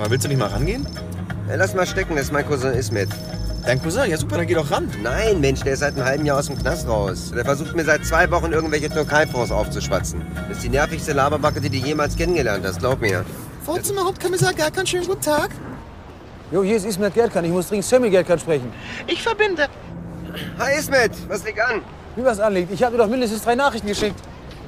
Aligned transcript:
mal, 0.00 0.10
willst 0.10 0.24
du 0.24 0.28
nicht 0.28 0.38
mal 0.38 0.48
rangehen? 0.48 0.86
Ja, 1.48 1.56
lass 1.56 1.74
mal 1.74 1.86
stecken, 1.86 2.16
das 2.16 2.26
ist 2.26 2.32
mein 2.32 2.46
Cousin 2.46 2.72
Ismet. 2.72 3.10
Dein 3.66 3.80
Cousin? 3.82 4.08
Ja 4.08 4.16
super, 4.16 4.38
dann 4.38 4.46
geh 4.46 4.54
doch 4.54 4.70
ran. 4.70 4.90
Nein, 5.02 5.40
Mensch, 5.40 5.60
der 5.60 5.74
ist 5.74 5.80
seit 5.80 5.94
einem 5.94 6.06
halben 6.06 6.24
Jahr 6.24 6.38
aus 6.38 6.46
dem 6.46 6.58
Knast 6.58 6.88
raus. 6.88 7.32
Der 7.34 7.44
versucht 7.44 7.76
mir 7.76 7.84
seit 7.84 8.04
zwei 8.06 8.30
Wochen 8.30 8.50
irgendwelche 8.52 8.88
Türkei-Fonds 8.88 9.52
aufzuschwatzen. 9.52 10.22
Das 10.48 10.56
ist 10.56 10.64
die 10.64 10.70
nervigste 10.70 11.12
Laberbacke, 11.12 11.60
die 11.60 11.68
du 11.68 11.76
jemals 11.76 12.16
kennengelernt 12.16 12.64
hast, 12.66 12.78
glaub 12.78 13.00
mir. 13.00 13.24
Vorzimmerhauptkommissar 13.64 14.54
Gerkan, 14.54 14.86
schönen 14.86 15.06
guten 15.06 15.20
Tag. 15.20 15.50
Jo, 16.50 16.62
hier 16.62 16.76
ist 16.76 16.86
Ismet 16.86 17.14
Gerkan. 17.14 17.44
Ich 17.44 17.50
muss 17.50 17.68
dringend 17.68 17.84
Sammy 17.84 18.08
Gerkan 18.08 18.38
sprechen. 18.38 18.72
Ich 19.06 19.22
verbinde. 19.22 19.68
Hi 20.58 20.78
Ismet, 20.78 21.12
was 21.28 21.44
liegt 21.44 21.60
an? 21.60 21.82
Wie 22.16 22.24
was 22.24 22.40
anliegt. 22.40 22.72
Ich 22.72 22.82
habe 22.82 22.96
dir 22.96 23.02
doch 23.02 23.08
mindestens 23.10 23.42
drei 23.42 23.54
Nachrichten 23.54 23.86
geschickt. 23.86 24.18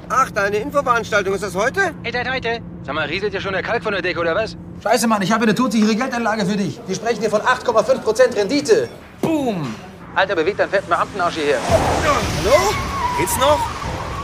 Ach, 0.09 0.29
deine 0.31 0.57
Infoveranstaltung, 0.57 1.33
ist 1.33 1.43
das 1.43 1.55
heute? 1.55 1.93
Hey, 2.03 2.11
heute, 2.11 2.31
heute. 2.31 2.59
Sag 2.83 2.95
mal, 2.95 3.07
rieselt 3.07 3.33
ja 3.33 3.39
schon 3.39 3.53
der 3.53 3.63
Kalk 3.63 3.83
von 3.83 3.93
der 3.93 4.01
Decke, 4.01 4.19
oder 4.19 4.35
was? 4.35 4.57
Scheiße, 4.83 5.07
Mann, 5.07 5.21
ich 5.21 5.31
habe 5.31 5.43
eine 5.43 5.55
todsichere 5.55 5.95
Geldanlage 5.95 6.45
für 6.45 6.57
dich. 6.57 6.79
Die 6.87 6.95
sprechen 6.95 7.21
hier 7.21 7.29
von 7.29 7.41
8,5% 7.41 8.35
Rendite. 8.35 8.89
Boom! 9.21 9.73
Alter, 10.15 10.35
bewegt 10.35 10.59
deinen 10.59 10.69
fetten 10.69 10.89
Beamtenarsch 10.89 11.35
hierher. 11.35 11.57
Hallo? 12.43 12.73
Geht's 13.17 13.37
noch? 13.37 13.59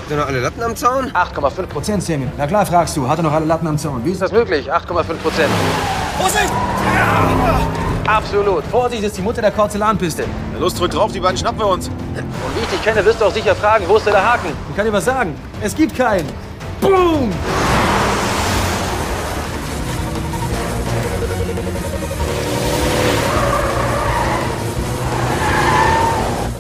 Sind 0.08 0.18
noch 0.18 0.28
alle 0.28 0.42
Latten 0.42 0.62
am 0.64 0.76
Zaun? 0.76 1.12
8,5%, 1.12 2.02
Sammy. 2.02 2.28
Na 2.38 2.48
klar, 2.48 2.66
fragst 2.66 2.98
du. 2.98 3.08
Hat 3.08 3.20
er 3.20 3.24
noch 3.24 3.34
alle 3.34 3.46
Latten 3.46 3.68
am 3.68 3.78
Zaun? 3.78 4.04
Wie 4.04 4.12
ist 4.12 4.22
das 4.22 4.32
möglich? 4.32 4.72
8,5 4.72 5.04
Prozent. 5.16 5.50
Vorsicht! 6.20 6.52
Absolut. 8.10 8.64
Vorsicht, 8.66 9.04
das 9.04 9.12
ist 9.12 9.18
die 9.18 9.22
Mutter 9.22 9.42
der 9.42 9.52
Korzellanpiste. 9.52 10.24
Na 10.54 10.60
los, 10.60 10.74
drück 10.74 10.90
drauf, 10.90 11.12
die 11.12 11.20
beiden 11.20 11.38
schnappen 11.38 11.60
wir 11.60 11.68
uns. 11.68 11.90
Und 11.90 11.96
wie 12.56 12.64
ich 12.64 12.70
dich 12.70 12.84
kenne, 12.84 13.06
wirst 13.06 13.22
du 13.22 13.26
auch 13.26 13.34
sicher 13.34 13.56
fragen, 13.56 13.86
wo 13.88 13.98
ist 13.98 14.06
denn 14.08 14.14
der 14.14 14.34
Haken? 14.34 14.50
Ich 14.70 14.76
kann 14.76 14.86
dir 14.86 14.94
was 14.94 15.06
sagen. 15.06 15.36
Es 15.62 15.76
gibt 15.76 15.96
keinen. 15.96 16.28
Boom! 16.82 17.32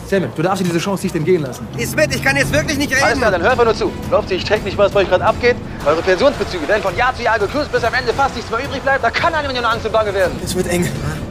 Sammy, 0.05 0.27
du 0.35 0.41
darfst 0.41 0.61
dir 0.61 0.67
diese 0.67 0.79
Chance 0.79 1.03
nicht 1.03 1.15
entgehen 1.15 1.43
lassen. 1.43 1.67
Ismet, 1.77 2.15
ich 2.15 2.23
kann 2.23 2.35
jetzt 2.35 2.51
wirklich 2.51 2.77
nicht 2.77 2.91
Alles 2.93 3.09
reden. 3.09 3.19
klar, 3.19 3.31
dann 3.31 3.41
hör 3.43 3.51
einfach 3.51 3.65
nur 3.65 3.75
zu. 3.75 3.91
Glaubt 4.09 4.29
ihr, 4.31 4.37
ich 4.37 4.43
check 4.43 4.63
nicht, 4.63 4.77
was 4.77 4.91
bei 4.91 5.01
euch 5.01 5.09
gerade 5.09 5.23
abgeht? 5.23 5.55
Eure 5.85 6.01
Pensionsbezüge 6.01 6.67
werden 6.67 6.81
von 6.81 6.95
Jahr 6.97 7.15
zu 7.15 7.21
Jahr 7.21 7.37
gekürzt, 7.37 7.71
bis 7.71 7.83
am 7.83 7.93
Ende 7.93 8.11
fast 8.13 8.35
nichts 8.35 8.49
mehr 8.49 8.59
übrig 8.59 8.81
bleibt. 8.81 9.03
Da 9.03 9.11
kann 9.11 9.33
einem 9.35 9.53
ja 9.53 9.61
nur 9.61 9.71
Angst 9.71 9.85
und 9.85 9.91
Bange 9.91 10.13
werden. 10.13 10.33
Es 10.43 10.55
wird 10.55 10.67
eng. 10.67 10.87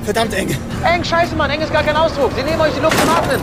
Verdammt 0.09 0.33
eng. 0.33 0.57
Eng, 0.85 1.05
scheiße, 1.05 1.37
Mann. 1.37 1.51
Eng 1.51 1.61
ist 1.61 1.71
gar 1.71 1.83
kein 1.83 1.95
Ausdruck. 1.95 2.31
Sie 2.35 2.43
nehmen 2.43 2.59
euch 2.63 2.73
die 2.73 2.81
Luft 2.81 2.99
zum 2.99 3.11
Atmen. 3.11 3.43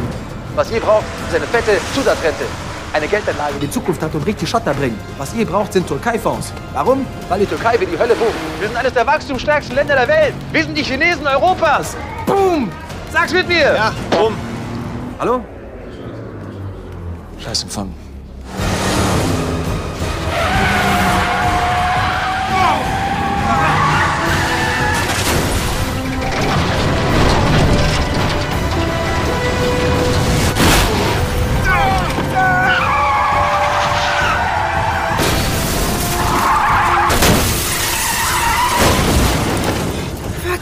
Was 0.56 0.72
ihr 0.72 0.80
braucht, 0.80 1.04
ist 1.28 1.36
eine 1.36 1.46
fette 1.46 1.80
Zusatzrente. 1.94 2.44
Eine 2.92 3.08
Geldanlage, 3.08 3.54
Die 3.62 3.70
Zukunft 3.70 4.02
hat 4.02 4.16
und 4.16 4.26
richtig 4.26 4.50
Schotter 4.50 4.74
bringt. 4.74 4.98
Was 5.20 5.32
ihr 5.36 5.46
braucht, 5.46 5.74
sind 5.74 5.86
Türkei-Fonds. 5.88 6.52
Warum? 6.74 7.06
Weil 7.30 7.42
die 7.42 7.46
Türkei 7.46 7.80
wie 7.80 7.86
die 7.86 8.00
Hölle 8.00 8.16
bucht. 8.16 8.34
Wir 8.60 8.68
sind 8.68 8.78
eines 8.78 8.94
der 8.94 9.06
wachstumsstärksten 9.06 9.76
Länder 9.76 9.96
der 9.96 10.08
Welt. 10.08 10.34
Wir 10.52 10.64
sind 10.64 10.76
die 10.76 10.82
Chinesen 10.82 11.28
Europas. 11.28 11.96
Boom! 12.26 12.72
Sag's 13.14 13.32
mit 13.32 13.48
mir! 13.48 13.76
Ja, 13.76 13.94
bumm. 14.10 14.34
Hallo? 15.20 15.46
Scheiß 17.44 17.62
Empfang. 17.62 17.94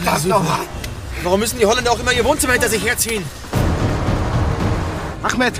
Verdammt 0.04 0.26
nochmal. 0.26 0.60
Warum 1.22 1.40
müssen 1.40 1.58
die 1.58 1.64
Holländer 1.64 1.90
auch 1.90 1.98
immer 1.98 2.12
ihr 2.12 2.24
Wohnzimmer 2.24 2.52
hinter 2.52 2.68
sich 2.68 2.84
herziehen? 2.84 3.24
Ahmed, 5.22 5.54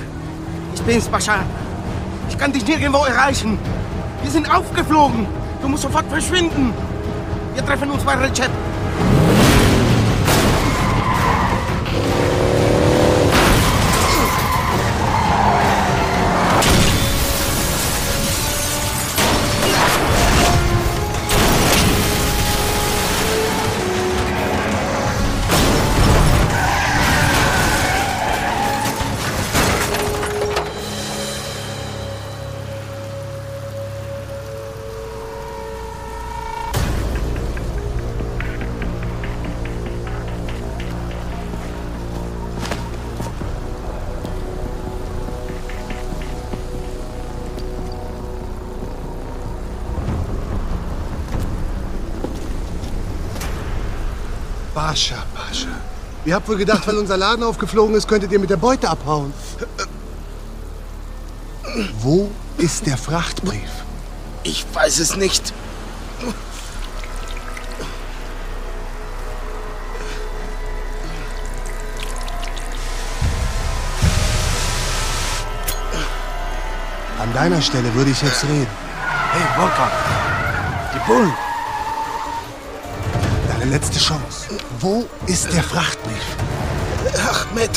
ich 0.74 0.82
bin's, 0.82 1.08
Bashar. 1.08 1.44
Ich 2.28 2.36
kann 2.36 2.52
dich 2.52 2.66
nirgendwo 2.66 3.04
erreichen. 3.04 3.58
Wir 4.22 4.30
sind 4.30 4.54
aufgeflogen. 4.54 5.26
Du 5.62 5.68
musst 5.68 5.84
sofort 5.84 6.04
verschwinden. 6.10 6.74
Wir 7.54 7.64
treffen 7.64 7.90
uns 7.90 8.02
bei 8.02 8.14
Recep. 8.14 8.50
Pascha, 54.94 55.16
Pascha. 55.34 55.66
Ihr 56.24 56.36
habt 56.36 56.46
wohl 56.46 56.56
gedacht, 56.56 56.86
weil 56.86 56.96
unser 56.96 57.16
Laden 57.16 57.42
aufgeflogen 57.42 57.96
ist, 57.96 58.06
könntet 58.06 58.30
ihr 58.30 58.38
mit 58.38 58.48
der 58.48 58.58
Beute 58.58 58.88
abhauen. 58.88 59.34
Wo 61.98 62.30
ist 62.58 62.86
der 62.86 62.96
Frachtbrief? 62.96 63.70
Ich 64.44 64.64
weiß 64.72 65.00
es 65.00 65.16
nicht. 65.16 65.52
An 77.18 77.32
deiner 77.34 77.60
Stelle 77.60 77.92
würde 77.94 78.12
ich 78.12 78.22
jetzt 78.22 78.44
reden. 78.44 78.68
Hey, 79.32 79.42
Volkan. 79.56 79.90
Die 80.94 81.12
Bullen. 81.12 81.32
Deine 83.48 83.64
letzte 83.64 83.98
Chance. 83.98 84.43
Wo 84.84 85.06
ist 85.26 85.50
der 85.50 85.62
Frachtbrief? 85.62 86.36
Ahmed. 87.14 87.70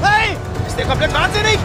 Hey! 0.00 0.34
Ist 0.66 0.78
der 0.78 0.86
komplett 0.86 1.12
wahnsinnig? 1.12 1.58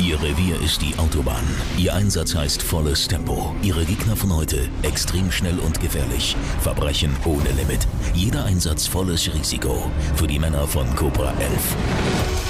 Ihr 0.00 0.20
Revier 0.20 0.60
ist 0.60 0.82
die 0.82 0.98
Autobahn. 0.98 1.44
Ihr 1.78 1.94
Einsatz 1.94 2.34
heißt 2.34 2.60
volles 2.62 3.06
Tempo. 3.06 3.54
Ihre 3.62 3.84
Gegner 3.84 4.16
von 4.16 4.34
heute 4.34 4.68
extrem 4.82 5.30
schnell 5.30 5.60
und 5.60 5.78
gefährlich. 5.78 6.34
Verbrechen 6.60 7.16
ohne 7.24 7.50
Limit. 7.52 7.86
Jeder 8.12 8.44
Einsatz 8.44 8.88
volles 8.88 9.32
Risiko. 9.32 9.88
Für 10.16 10.26
die 10.26 10.40
Männer 10.40 10.66
von 10.66 10.92
Cobra 10.96 11.32
11. 11.38 12.43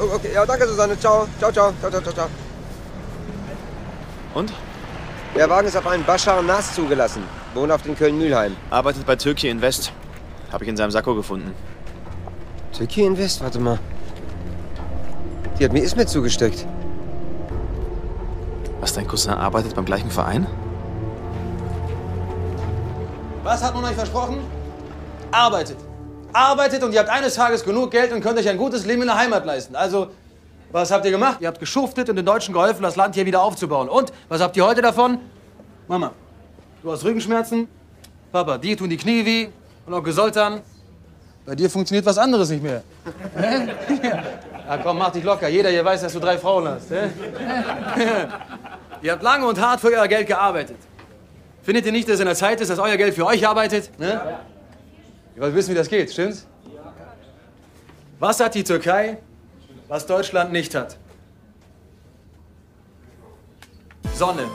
okay. 0.00 0.32
Ja, 0.34 0.46
danke, 0.46 0.66
Susanne. 0.66 0.98
Ciao. 0.98 1.26
Ciao, 1.38 1.52
ciao. 1.52 1.72
Ciao, 1.80 1.90
ciao, 1.90 2.02
ciao, 2.02 2.12
ciao. 2.14 2.28
Und? 4.34 4.52
Der 5.34 5.48
Wagen 5.48 5.68
ist 5.68 5.76
auf 5.76 5.86
einen 5.86 6.04
Bashar 6.04 6.42
Nas 6.42 6.74
zugelassen. 6.74 7.22
Wohnt 7.54 7.72
auf 7.72 7.82
den 7.82 7.96
Köln-Mühlheim. 7.96 8.56
Arbeitet 8.70 9.06
bei 9.06 9.16
Türkei 9.16 9.48
Invest. 9.48 9.92
Habe 10.52 10.64
ich 10.64 10.70
in 10.70 10.76
seinem 10.76 10.90
Sakko 10.90 11.14
gefunden. 11.14 11.54
Türkei 12.72 13.02
Invest? 13.02 13.42
Warte 13.42 13.58
mal. 13.58 13.78
Die 15.58 15.64
hat 15.64 15.72
mir 15.72 15.82
Ismet 15.82 16.08
zugesteckt. 16.08 16.66
Was, 18.80 18.92
dein 18.92 19.06
Cousin 19.08 19.32
arbeitet 19.32 19.74
beim 19.74 19.84
gleichen 19.84 20.10
Verein? 20.10 20.46
Was 23.42 23.62
hat 23.62 23.74
man 23.74 23.84
euch 23.84 23.96
versprochen? 23.96 24.38
Arbeitet. 25.30 25.76
Arbeitet 26.32 26.82
und 26.82 26.92
ihr 26.92 27.00
habt 27.00 27.08
eines 27.08 27.34
Tages 27.34 27.64
genug 27.64 27.90
Geld 27.90 28.12
und 28.12 28.20
könnt 28.20 28.38
euch 28.38 28.48
ein 28.48 28.58
gutes 28.58 28.84
Leben 28.84 29.02
in 29.02 29.08
der 29.08 29.16
Heimat 29.16 29.46
leisten. 29.46 29.74
Also, 29.74 30.08
was 30.70 30.90
habt 30.90 31.04
ihr 31.04 31.10
gemacht? 31.10 31.38
Ihr 31.40 31.48
habt 31.48 31.60
geschuftet 31.60 32.10
und 32.10 32.16
den 32.16 32.26
Deutschen 32.26 32.52
geholfen, 32.52 32.82
das 32.82 32.96
Land 32.96 33.14
hier 33.14 33.24
wieder 33.24 33.42
aufzubauen. 33.42 33.88
Und, 33.88 34.12
was 34.28 34.40
habt 34.40 34.56
ihr 34.56 34.66
heute 34.66 34.82
davon? 34.82 35.18
Mama, 35.86 36.12
du 36.82 36.92
hast 36.92 37.04
Rückenschmerzen. 37.04 37.68
Papa, 38.30 38.58
dir 38.58 38.76
tun 38.76 38.90
die 38.90 38.98
Knie 38.98 39.24
weh. 39.24 39.48
Und 39.86 39.94
Onkel 39.94 40.12
Sultan, 40.12 40.60
bei 41.46 41.54
dir 41.54 41.70
funktioniert 41.70 42.04
was 42.04 42.18
anderes 42.18 42.50
nicht 42.50 42.62
mehr. 42.62 42.82
Hä? 43.34 43.68
ja, 44.68 44.76
komm, 44.82 44.98
mach 44.98 45.10
dich 45.10 45.24
locker. 45.24 45.48
Jeder 45.48 45.70
hier 45.70 45.82
weiß, 45.82 46.02
dass 46.02 46.12
du 46.12 46.20
drei 46.20 46.36
Frauen 46.36 46.68
hast. 46.68 46.90
hä? 46.90 47.08
ihr 49.02 49.12
habt 49.12 49.22
lange 49.22 49.46
und 49.46 49.58
hart 49.58 49.80
für 49.80 49.88
euer 49.88 50.06
Geld 50.06 50.26
gearbeitet. 50.26 50.76
Findet 51.62 51.86
ihr 51.86 51.92
nicht, 51.92 52.06
dass 52.06 52.16
es 52.16 52.20
in 52.20 52.26
der 52.26 52.34
Zeit 52.34 52.60
ist, 52.60 52.68
dass 52.70 52.78
euer 52.78 52.98
Geld 52.98 53.14
für 53.14 53.24
euch 53.24 53.48
arbeitet? 53.48 53.98
Ne? 53.98 54.20
Ihr 55.38 55.42
wollt 55.42 55.54
wissen, 55.54 55.70
wie 55.70 55.76
das 55.76 55.88
geht, 55.88 56.10
stimmt's? 56.10 56.48
Was 58.18 58.40
hat 58.40 58.56
die 58.56 58.64
Türkei, 58.64 59.18
was 59.86 60.04
Deutschland 60.04 60.50
nicht 60.50 60.74
hat? 60.74 60.96
Sonne. 64.14 64.48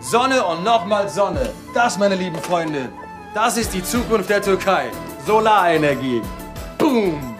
Sonne 0.00 0.44
und 0.44 0.62
nochmal 0.62 1.08
Sonne. 1.08 1.50
Das, 1.74 1.98
meine 1.98 2.14
lieben 2.14 2.38
Freunde, 2.38 2.88
das 3.34 3.56
ist 3.56 3.74
die 3.74 3.82
Zukunft 3.82 4.30
der 4.30 4.40
Türkei. 4.40 4.92
Solarenergie. 5.26 6.22
Boom! 6.78 7.36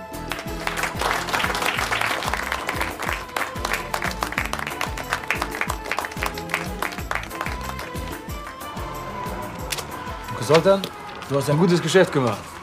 Sultan, 10.40 10.82
du 11.28 11.36
hast 11.36 11.48
ein 11.48 11.58
gutes 11.58 11.80
Geschäft 11.80 12.12
gemacht. 12.12 12.55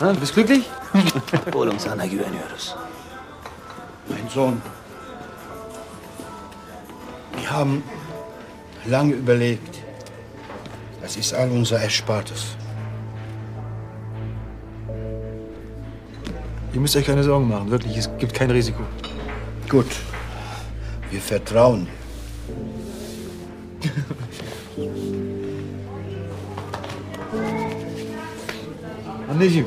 Ha, 0.00 0.12
du 0.12 0.20
bist 0.20 0.34
glücklich? 0.34 0.64
Oğlum 1.54 1.78
sana 1.78 2.06
güveniyoruz. 2.06 2.74
Mein 4.08 4.28
Sohn, 4.28 4.60
wir 7.36 7.50
haben 7.50 7.82
lange 8.86 9.14
überlegt. 9.14 9.78
Das 11.02 11.16
ist 11.16 11.34
all 11.34 11.50
unser 11.50 11.80
Erspartes. 11.80 12.56
Ihr 16.72 16.80
müsst 16.80 16.96
euch 16.96 17.06
keine 17.06 17.22
Sorgen 17.22 17.48
machen, 17.48 17.70
wirklich. 17.70 17.96
Es 17.96 18.10
gibt 18.18 18.34
kein 18.34 18.50
Risiko. 18.50 18.82
Gut, 19.68 19.86
wir 21.10 21.20
vertrauen. 21.20 21.86
Anneciğim. 29.34 29.66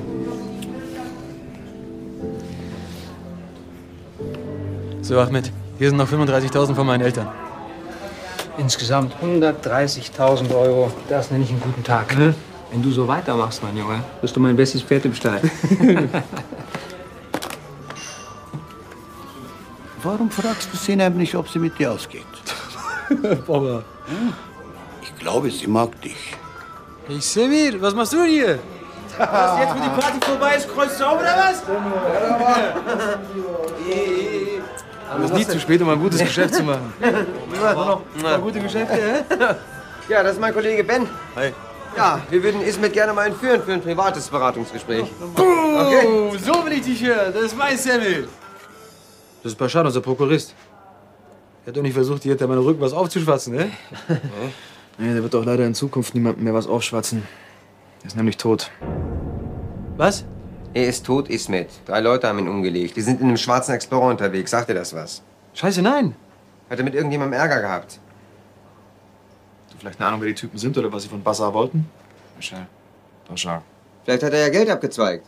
So, 5.01 5.19
Ahmed, 5.19 5.51
hier 5.79 5.89
sind 5.89 5.97
noch 5.97 6.09
35.000 6.09 6.75
von 6.75 6.87
meinen 6.87 7.01
Eltern. 7.01 7.27
Insgesamt 8.57 9.13
130.000 9.21 10.55
Euro. 10.55 10.91
Das 11.09 11.31
nenne 11.31 11.43
ich 11.43 11.49
einen 11.49 11.59
guten 11.59 11.83
Tag. 11.83 12.15
Wenn 12.71 12.81
du 12.81 12.91
so 12.91 13.07
weitermachst, 13.07 13.61
mein 13.63 13.75
Junge, 13.77 13.99
wirst 14.21 14.35
du 14.35 14.39
mein 14.39 14.55
bestes 14.55 14.81
Pferd 14.83 15.05
im 15.05 15.13
Stall. 15.13 15.41
Warum 20.03 20.31
fragst 20.31 20.69
du 20.71 20.77
Sinem 20.77 21.17
nicht, 21.17 21.35
ob 21.35 21.49
sie 21.49 21.59
mit 21.59 21.77
dir 21.77 21.91
ausgeht? 21.91 22.23
Papa. 23.47 23.83
Ich 25.01 25.13
glaube, 25.19 25.51
sie 25.51 25.67
mag 25.67 26.01
dich. 26.01 26.35
Hey, 27.07 27.19
Semir, 27.19 27.81
was 27.81 27.93
machst 27.93 28.13
du 28.13 28.23
hier? 28.23 28.59
Was, 29.17 29.59
jetzt, 29.59 29.75
wo 29.75 29.79
die 29.83 30.01
Party 30.01 30.19
vorbei 30.21 30.55
ist, 30.55 30.69
kreuzt 30.73 30.99
du 30.99 31.05
auf, 31.05 31.19
oder 31.19 31.35
was? 31.35 31.63
Aber 35.09 35.23
es 35.23 35.31
ist 35.31 35.37
nie 35.37 35.47
zu 35.47 35.59
spät, 35.59 35.81
um 35.81 35.89
ein 35.89 35.99
gutes 35.99 36.19
Geschäft 36.19 36.55
zu 36.55 36.63
machen. 36.63 36.93
War 38.21 38.39
gute 38.39 38.59
Geschäfte, 38.59 38.95
hä? 38.95 39.23
Ja, 40.09 40.23
das 40.23 40.33
ist 40.33 40.39
mein 40.39 40.53
Kollege 40.53 40.85
Ben. 40.85 41.05
Hi. 41.35 41.51
Ja, 41.97 42.21
wir 42.29 42.41
würden 42.41 42.61
Ismet 42.61 42.93
gerne 42.93 43.11
mal 43.11 43.27
entführen 43.27 43.61
für 43.61 43.73
ein 43.73 43.81
privates 43.81 44.29
Beratungsgespräch. 44.29 45.11
Oh, 45.35 46.33
so 46.37 46.65
will 46.65 46.73
ich 46.73 46.83
dich 46.83 47.03
hören. 47.03 47.33
Das 47.33 47.43
ist 47.43 47.57
mein 47.57 47.77
Semir. 47.77 48.27
Das 49.43 49.51
ist 49.51 49.57
Bashar, 49.57 49.83
unser 49.83 49.99
Prokurist. 49.99 50.53
Er 51.65 51.71
hat 51.71 51.77
doch 51.77 51.81
nicht 51.81 51.93
versucht, 51.93 52.23
hier 52.23 52.31
hinter 52.31 52.47
meinem 52.47 52.63
Rücken 52.63 52.79
was 52.79 52.93
aufzuschwatzen, 52.93 53.55
ne? 53.55 53.71
Nee, 54.99 55.13
der 55.13 55.21
wird 55.21 55.33
doch 55.33 55.45
leider 55.45 55.65
in 55.65 55.75
Zukunft 55.75 56.15
niemandem 56.15 56.43
mehr 56.43 56.53
was 56.53 56.65
aufschwatzen. 56.65 57.21
Er 58.01 58.07
ist 58.07 58.15
nämlich 58.15 58.37
tot. 58.37 58.71
Was? 59.97 60.25
Er 60.75 60.88
ist 60.88 61.05
tot, 61.05 61.27
Ismet. 61.27 61.69
Drei 61.88 62.01
Leute 62.01 62.27
haben 62.27 62.38
ihn 62.38 62.47
umgelegt. 62.47 62.95
Die 62.95 63.01
sind 63.01 63.19
in 63.19 63.27
einem 63.27 63.38
schwarzen 63.38 63.73
Explorer 63.73 64.09
unterwegs. 64.09 64.51
Sagt 64.51 64.69
dir 64.69 64.75
das 64.75 64.93
was? 64.93 65.24
Scheiße, 65.55 65.81
nein. 65.81 66.15
Hat 66.69 66.77
er 66.77 66.83
mit 66.83 66.93
irgendjemandem 66.93 67.39
Ärger 67.39 67.62
gehabt? 67.62 68.00
Du 69.72 69.77
vielleicht 69.79 70.00
eine 70.00 70.10
Ahnung, 70.10 70.22
wer 70.22 70.27
die 70.27 70.36
Typen 70.36 70.60
sind 70.60 70.77
oder 70.77 70.91
was 70.93 71.03
sie 71.03 71.10
von 71.10 71.24
Bassar 71.24 71.51
wollten? 71.53 71.89
Michel. 72.36 72.67
Bashar. 73.27 73.63
Vielleicht 74.03 74.24
hat 74.24 74.33
er 74.33 74.39
ja 74.39 74.50
Geld 74.50 74.69
abgezweigt. 74.69 75.25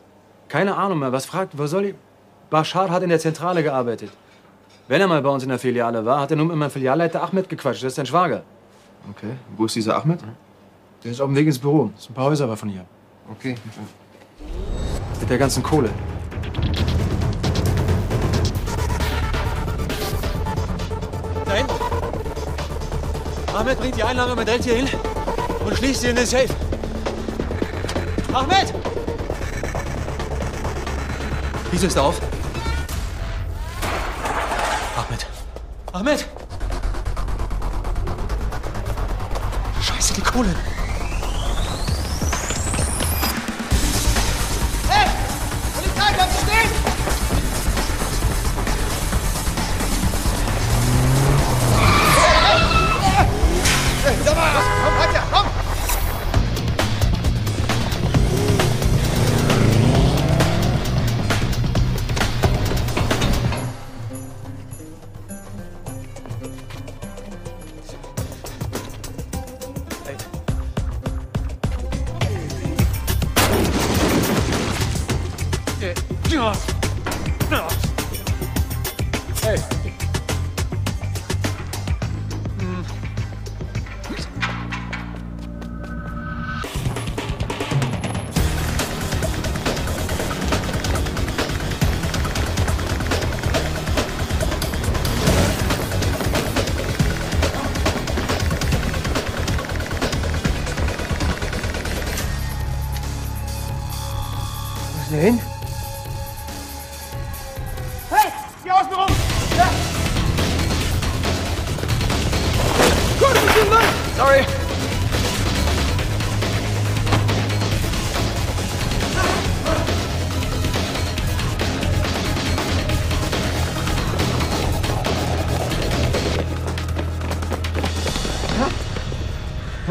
Keine 0.48 0.76
Ahnung 0.78 1.00
mehr. 1.00 1.12
Was 1.12 1.26
fragt, 1.26 1.58
was 1.58 1.72
soll 1.72 1.86
ich? 1.86 1.96
Bashar 2.52 2.90
hat 2.90 3.02
in 3.02 3.10
der 3.10 3.20
Zentrale 3.20 3.64
gearbeitet. 3.64 4.12
Wenn 4.88 5.02
er 5.02 5.08
mal 5.08 5.22
bei 5.22 5.30
uns 5.30 5.44
in 5.44 5.50
der 5.50 5.60
Filiale 5.60 6.06
war, 6.06 6.22
hat 6.22 6.32
er 6.32 6.38
nur 6.38 6.46
mit 6.46 6.56
meinem 6.56 6.72
Filialleiter 6.72 7.24
Ahmed 7.24 7.50
gequatscht. 7.50 7.84
Das 7.84 7.90
ist 7.90 7.96
sein 7.96 8.06
Schwager. 8.06 8.44
Okay. 9.10 9.34
Wo 9.58 9.66
ist 9.66 9.76
dieser 9.76 9.98
Ahmed? 9.98 10.20
Der 11.04 11.12
ist 11.12 11.22
auf 11.22 11.28
dem 11.28 11.36
Weg 11.36 11.48
ins 11.48 11.60
Büro. 11.60 11.90
Das 11.94 12.04
ist 12.04 12.12
ein 12.12 12.14
paar 12.14 12.26
Häuser 12.26 12.46
aber 12.46 12.58
von 12.58 12.70
hier. 12.70 12.86
Okay. 13.32 13.56
Der 15.30 15.38
ganzen 15.38 15.62
Kohle. 15.62 15.92
Da. 21.46 23.60
Ahmed 23.60 23.80
bringt 23.80 23.96
die 23.96 24.04
Einladung 24.04 24.38
mit 24.38 24.48
direkt 24.48 24.64
hier 24.64 24.78
hin 24.78 24.90
und 25.64 25.78
schließt 25.78 26.02
sie 26.02 26.08
in 26.08 26.16
den 26.16 26.26
Safe. 26.26 26.50
Ahmed! 28.34 28.74
Wieso 31.70 31.86
ist 31.86 31.96
er 31.96 32.04
auf? 32.04 32.20
Ahmed! 34.98 35.28
Ahmed! 35.94 36.26
Scheiße, 39.82 40.14
die 40.16 40.22
Kohle! 40.22 40.56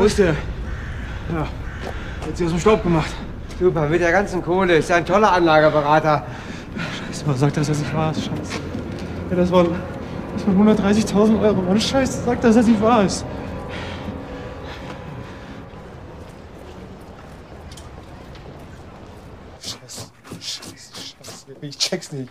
Ist 0.09 0.19
der? 0.19 0.35
Ja, 1.33 1.41
hat 1.41 2.37
sie 2.37 2.45
aus 2.47 2.51
dem 2.51 2.61
Staub 2.61 2.83
gemacht. 2.83 3.11
Super, 3.61 3.89
mit 3.89 4.01
der 4.01 4.11
ganzen 4.11 4.43
Kohle. 4.43 4.77
Ist 4.77 4.89
ja 4.89 4.97
ein 4.97 5.05
toller 5.05 5.33
Anlageberater. 5.33 6.25
Scheiße, 7.07 7.27
man 7.27 7.37
sagt, 7.37 7.57
dass 7.59 7.69
das 7.69 7.79
nicht 7.79 7.95
wahr 7.95 8.13
ist. 8.13 8.25
Scheiße. 8.25 8.61
Ja, 9.31 9.37
das 9.37 9.53
waren, 9.53 9.69
das 10.35 10.47
waren 10.47 10.95
130.000 10.97 11.43
Euro. 11.43 11.61
Mann, 11.61 11.79
Scheiße, 11.79 12.25
sagt, 12.25 12.43
dass 12.43 12.55
das 12.55 12.67
nicht 12.67 12.81
wahr 12.81 13.05
ist. 13.05 13.27
Scheiße, 19.61 20.07
scheiße, 20.41 20.95
scheiße. 20.95 21.57
Ich 21.61 21.77
check's 21.77 22.13
nicht. 22.13 22.31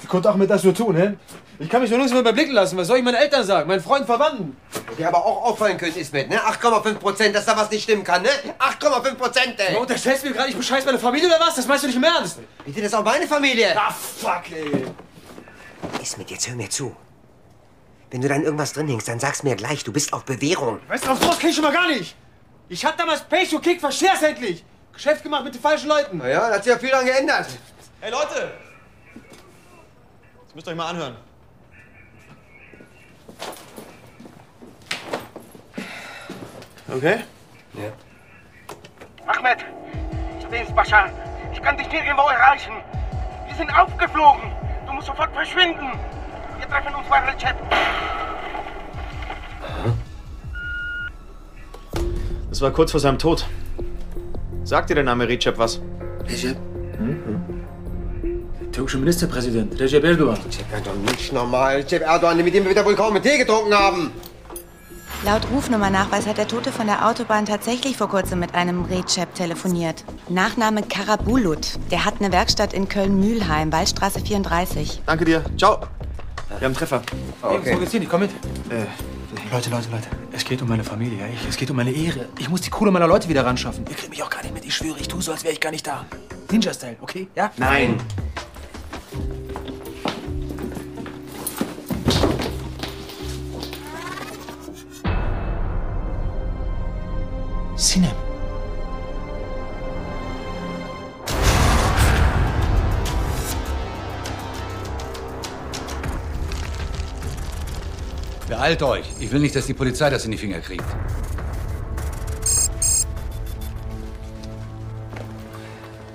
Wie 0.00 0.06
konnte 0.08 0.28
Ahmed 0.28 0.50
das 0.50 0.64
nur 0.64 0.74
tun, 0.74 0.96
hä? 0.96 1.12
Ich 1.60 1.68
kann 1.68 1.82
mich 1.82 1.90
nur 1.90 1.98
nirgends 1.98 2.12
mehr 2.12 2.22
überblicken 2.22 2.54
lassen. 2.54 2.76
Was 2.76 2.88
soll 2.88 2.98
ich 2.98 3.04
meinen 3.04 3.14
Eltern 3.14 3.44
sagen? 3.44 3.68
Meinen 3.68 3.82
Freunden, 3.82 4.06
Verwandten? 4.06 4.56
Der 4.98 5.08
aber 5.08 5.24
auch 5.24 5.44
auffallen 5.44 5.78
können, 5.78 5.96
Ismet, 5.96 6.28
ne? 6.28 6.38
8,5 6.38 6.94
Prozent, 6.94 7.34
dass 7.34 7.46
da 7.46 7.56
was 7.56 7.70
nicht 7.70 7.84
stimmen 7.84 8.04
kann, 8.04 8.22
ne? 8.22 8.28
8,5 8.58 9.14
Prozent, 9.14 9.54
ey! 9.58 9.74
Du 9.74 9.80
unterstellst 9.80 10.24
mir 10.24 10.32
gerade, 10.32 10.50
ich 10.50 10.56
bescheiß 10.56 10.84
meine 10.84 10.98
Familie 10.98 11.28
oder 11.28 11.40
was? 11.40 11.54
Das 11.54 11.66
meinst 11.66 11.84
du 11.84 11.86
nicht 11.88 11.96
im 11.96 12.04
Ernst? 12.04 12.38
Bitte, 12.64 12.80
das 12.80 12.92
ist 12.92 12.94
auch 12.94 13.04
meine 13.04 13.26
Familie! 13.26 13.74
Ah, 13.76 13.90
fuck, 13.90 14.50
ey. 14.52 14.86
Ismet, 16.00 16.30
jetzt 16.30 16.48
hör 16.48 16.56
mir 16.56 16.68
zu. 16.68 16.94
Wenn 18.10 18.20
du 18.20 18.28
dann 18.28 18.42
irgendwas 18.42 18.74
drin 18.74 18.88
hängst, 18.88 19.08
dann 19.08 19.18
sag's 19.18 19.42
mir 19.42 19.56
gleich. 19.56 19.84
Du 19.84 19.92
bist 19.92 20.12
auf 20.12 20.24
Bewährung. 20.24 20.80
Weißt 20.88 21.06
du, 21.06 21.10
auf 21.10 21.22
sowas 21.22 21.38
krieg 21.38 21.50
ich 21.50 21.56
schon 21.56 21.64
mal 21.64 21.72
gar 21.72 21.88
nicht. 21.88 22.14
Ich 22.68 22.84
hab 22.84 22.98
damals 22.98 23.22
Pech 23.22 23.54
und 23.54 23.62
Kick, 23.62 23.80
versteh's 23.80 24.22
endlich. 24.22 24.64
Geschäft 24.92 25.22
gemacht 25.22 25.44
mit 25.44 25.54
den 25.54 25.62
falschen 25.62 25.88
Leuten. 25.88 26.18
Na 26.18 26.28
ja, 26.28 26.48
da 26.48 26.56
hat 26.56 26.64
sich 26.64 26.72
ja 26.72 26.78
viel 26.78 26.90
dran 26.90 27.06
geändert. 27.06 27.46
Hey 28.00 28.10
Leute! 28.10 28.52
Das 30.46 30.54
müsst 30.54 30.66
ihr 30.66 30.72
euch 30.72 30.76
mal 30.76 30.90
anhören. 30.90 31.16
Okay? 36.94 37.20
Ahmed, 39.26 39.58
ich 40.38 40.46
bin's, 40.46 40.70
Bashar. 40.74 41.08
Ich 41.52 41.62
kann 41.62 41.76
dich 41.78 41.90
nirgendwo 41.90 42.28
erreichen. 42.28 42.72
Wir 43.46 43.56
sind 43.56 43.70
aufgeflogen. 43.74 44.42
Du 44.86 44.92
musst 44.92 45.06
sofort 45.06 45.32
verschwinden. 45.32 45.92
Wir 46.58 46.68
treffen 46.68 46.94
uns 46.94 47.08
bei 47.08 47.18
Recep. 47.20 47.56
Das 52.50 52.60
war 52.60 52.70
kurz 52.70 52.90
vor 52.90 53.00
seinem 53.00 53.18
Tod. 53.18 53.46
Sagt 54.64 54.90
dir 54.90 54.94
der 54.94 55.04
Name 55.04 55.26
Recep 55.26 55.56
was? 55.56 55.80
Recep? 56.28 56.58
Der 58.60 58.70
türkische 58.70 58.98
Ministerpräsident, 58.98 59.80
Recep 59.80 60.04
Erdogan. 60.04 60.36
Recep 60.44 60.70
Erdogan, 60.70 61.02
nicht 61.04 61.32
normal. 61.32 61.76
Recep 61.76 62.02
Erdogan, 62.02 62.36
mit 62.36 62.54
dem 62.54 62.64
wir 62.64 62.70
wieder 62.70 62.84
wohl 62.84 62.94
kaum 62.94 63.14
einen 63.14 63.22
Tee 63.22 63.38
getrunken 63.38 63.72
haben. 63.74 64.12
Laut 65.24 65.48
Rufnummernachweis 65.52 66.26
hat 66.26 66.38
der 66.38 66.48
Tote 66.48 66.72
von 66.72 66.88
der 66.88 67.06
Autobahn 67.06 67.46
tatsächlich 67.46 67.96
vor 67.96 68.08
kurzem 68.08 68.40
mit 68.40 68.56
einem 68.56 68.86
Recep 68.86 69.32
telefoniert. 69.36 70.04
Nachname 70.28 70.82
Karabulut. 70.82 71.78
Der 71.92 72.04
hat 72.04 72.14
eine 72.18 72.32
Werkstatt 72.32 72.72
in 72.72 72.88
Köln-Mühlheim, 72.88 73.72
Waldstraße 73.72 74.18
34. 74.18 75.02
Danke 75.06 75.24
dir. 75.24 75.44
Ciao. 75.56 75.78
Wir 76.48 76.56
haben 76.56 76.64
einen 76.64 76.74
Treffer. 76.74 77.02
Okay. 77.40 77.74
Wo 77.74 77.78
geht's 77.78 77.92
hin? 77.92 78.02
Ich 78.02 78.08
komm 78.08 78.22
mit. 78.22 78.30
Äh, 78.68 78.84
Leute, 79.52 79.70
Leute, 79.70 79.90
Leute. 79.92 80.08
Es 80.32 80.44
geht 80.44 80.60
um 80.60 80.68
meine 80.68 80.82
Familie, 80.82 81.18
ja? 81.20 81.26
Ich, 81.26 81.48
es 81.48 81.56
geht 81.56 81.70
um 81.70 81.76
meine 81.76 81.92
Ehre. 81.92 82.28
Ich 82.40 82.48
muss 82.48 82.62
die 82.62 82.70
Kohle 82.70 82.90
meiner 82.90 83.06
Leute 83.06 83.28
wieder 83.28 83.46
ran 83.46 83.56
schaffen. 83.56 83.84
Ihr 83.88 83.94
kriegt 83.94 84.10
mich 84.10 84.24
auch 84.24 84.30
gar 84.30 84.42
nicht 84.42 84.52
mit. 84.54 84.64
Ich 84.64 84.74
schwöre, 84.74 84.98
ich 84.98 85.06
tue 85.06 85.22
so, 85.22 85.30
als 85.30 85.44
wäre 85.44 85.52
ich 85.52 85.60
gar 85.60 85.70
nicht 85.70 85.86
da. 85.86 86.04
Ninja-Style, 86.50 86.96
okay? 87.00 87.28
Ja? 87.36 87.52
nein. 87.58 88.00
Sinem. 97.82 98.10
Beeilt 108.48 108.82
euch. 108.84 109.06
Ich 109.18 109.32
will 109.32 109.40
nicht, 109.40 109.56
dass 109.56 109.66
die 109.66 109.74
Polizei 109.74 110.10
das 110.10 110.24
in 110.24 110.30
die 110.30 110.38
Finger 110.38 110.60
kriegt. 110.60 110.84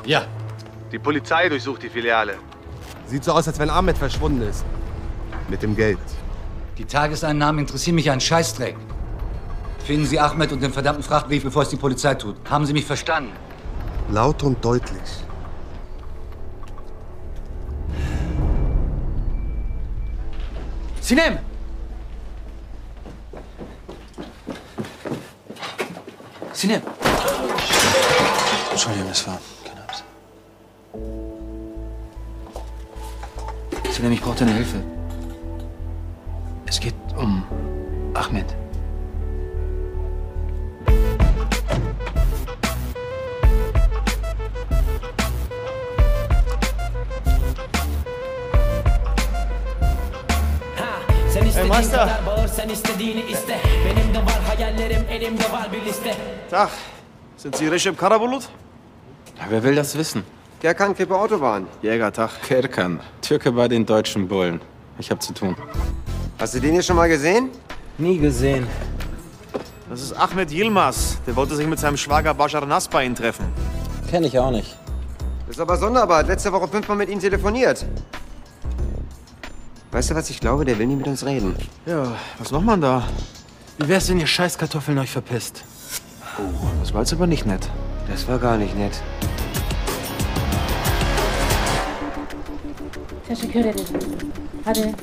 Ja. 0.06 0.26
Die 0.90 1.00
Polizei 1.00 1.50
durchsucht 1.50 1.84
die 1.84 1.90
Filiale. 1.90 2.36
Sieht 3.08 3.26
so 3.26 3.34
aus, 3.34 3.46
als 3.46 3.60
wenn 3.60 3.70
Ahmed 3.70 3.98
verschwunden 3.98 4.42
ist. 4.44 4.64
Mit 5.50 5.62
dem 5.64 5.76
Geld. 5.76 6.00
Die 6.78 6.86
Tageseinnahmen 6.86 7.60
interessieren 7.60 7.96
mich 7.96 8.10
einen 8.10 8.22
Scheißdreck. 8.22 8.78
Finden 9.88 10.06
Sie 10.06 10.20
Ahmed 10.20 10.52
und 10.52 10.62
den 10.62 10.74
verdammten 10.74 11.02
Frachtbrief, 11.02 11.44
bevor 11.44 11.62
es 11.62 11.70
die 11.70 11.78
Polizei 11.78 12.14
tut. 12.14 12.36
Haben 12.50 12.66
Sie 12.66 12.74
mich 12.74 12.84
verstanden? 12.84 13.32
Laut 14.12 14.44
und 14.44 14.64
deutlich. 14.64 15.00
Sinem! 21.00 21.38
Sinem! 26.52 26.82
Entschuldigung, 28.72 29.08
das 29.08 29.26
war 29.26 29.40
keine 29.64 29.84
Absicht. 29.86 30.06
Sinem, 33.96 34.12
ich 34.12 34.22
brauche 34.22 34.40
deine 34.40 34.52
Hilfe. 34.52 34.84
Es 36.66 36.78
geht 36.78 36.94
um 37.18 37.42
Ahmed. 38.14 38.67
Sen 51.78 51.84
istediğin 51.84 52.08
Master. 52.08 52.18
kadar 52.20 52.38
bağır 52.38 52.48
sen 52.48 52.70
istediğini 52.70 53.22
iste 53.22 53.60
Benim 53.86 54.14
de 54.14 54.18
var 54.18 54.42
hayallerim 54.48 55.06
elimde 55.10 55.52
var 55.52 55.70
bir 55.74 55.86
liste 55.86 56.16
Tag. 56.52 56.70
Sind 57.38 57.54
Sie 57.56 57.72
Recep 57.72 57.98
Karabulut? 57.98 58.44
Wer 59.50 59.62
will 59.62 59.78
das 59.78 59.94
wissen? 59.94 60.24
Der 60.64 60.78
kann 60.78 60.96
Krippe 60.96 61.16
Autobahn. 61.16 61.68
Jäger, 61.84 62.14
Tag. 62.14 62.30
Kerkan, 62.48 63.00
Türke 63.22 63.56
bei 63.56 63.70
den 63.70 63.86
deutschen 63.86 64.28
Bullen. 64.30 64.60
Ich 65.00 65.12
hab 65.12 65.22
zu 65.22 65.34
tun. 65.34 65.56
Hast 66.40 66.56
du 66.56 66.60
den 66.60 66.72
hier 66.72 66.84
schon 66.84 66.96
mal 66.96 67.10
gesehen? 67.10 67.50
Nie 67.98 68.18
gesehen. 68.18 68.68
Das 69.90 70.02
ist 70.02 70.14
Ahmed 70.14 70.52
Yilmaz. 70.52 71.18
Der 71.28 71.36
wollte 71.36 71.56
sich 71.56 71.68
mit 71.68 71.80
seinem 71.80 71.98
Schwager 71.98 72.34
Bashar 72.34 72.66
Nas 72.66 72.88
bei 72.88 73.06
Ihnen 73.06 73.16
treffen. 73.16 73.46
Kenn 74.10 74.24
ich 74.24 74.40
auch 74.40 74.52
nicht. 74.52 74.76
Das 75.48 75.58
ist 75.58 75.62
aber 75.62 75.78
sonderbar. 75.78 76.18
Hat 76.20 76.28
letzte 76.28 76.52
Woche 76.52 76.68
fünfmal 76.68 76.98
mit 76.98 77.10
ihm 77.10 77.20
telefoniert. 77.20 77.86
Weißt 79.92 80.10
du, 80.10 80.16
was 80.16 80.30
ich 80.30 80.40
glaube? 80.40 80.66
Der 80.66 80.78
will 80.78 80.88
nicht 80.88 80.98
mit 80.98 81.08
uns 81.08 81.26
reden. 81.26 81.56
Ja, 81.86 82.16
was 82.40 82.52
macht 82.52 82.66
man 82.66 82.82
da? 82.82 83.08
Wie 83.78 83.88
wär's, 83.88 84.10
wenn 84.10 84.20
ihr 84.20 84.28
Scheißkartoffeln 84.28 84.98
euch 84.98 85.12
verpisst? 85.12 85.64
Oh, 86.38 86.42
das 86.82 86.94
war 86.94 87.02
jetzt 87.02 87.14
aber 87.14 87.28
nicht 87.28 87.46
nett. 87.46 87.70
Das 88.10 88.28
war 88.28 88.38
gar 88.38 88.58
nicht 88.58 88.76
nett. 88.78 89.02
Teşekkür 93.28 93.62
ederim. 93.62 93.86
Hadi. 94.66 94.94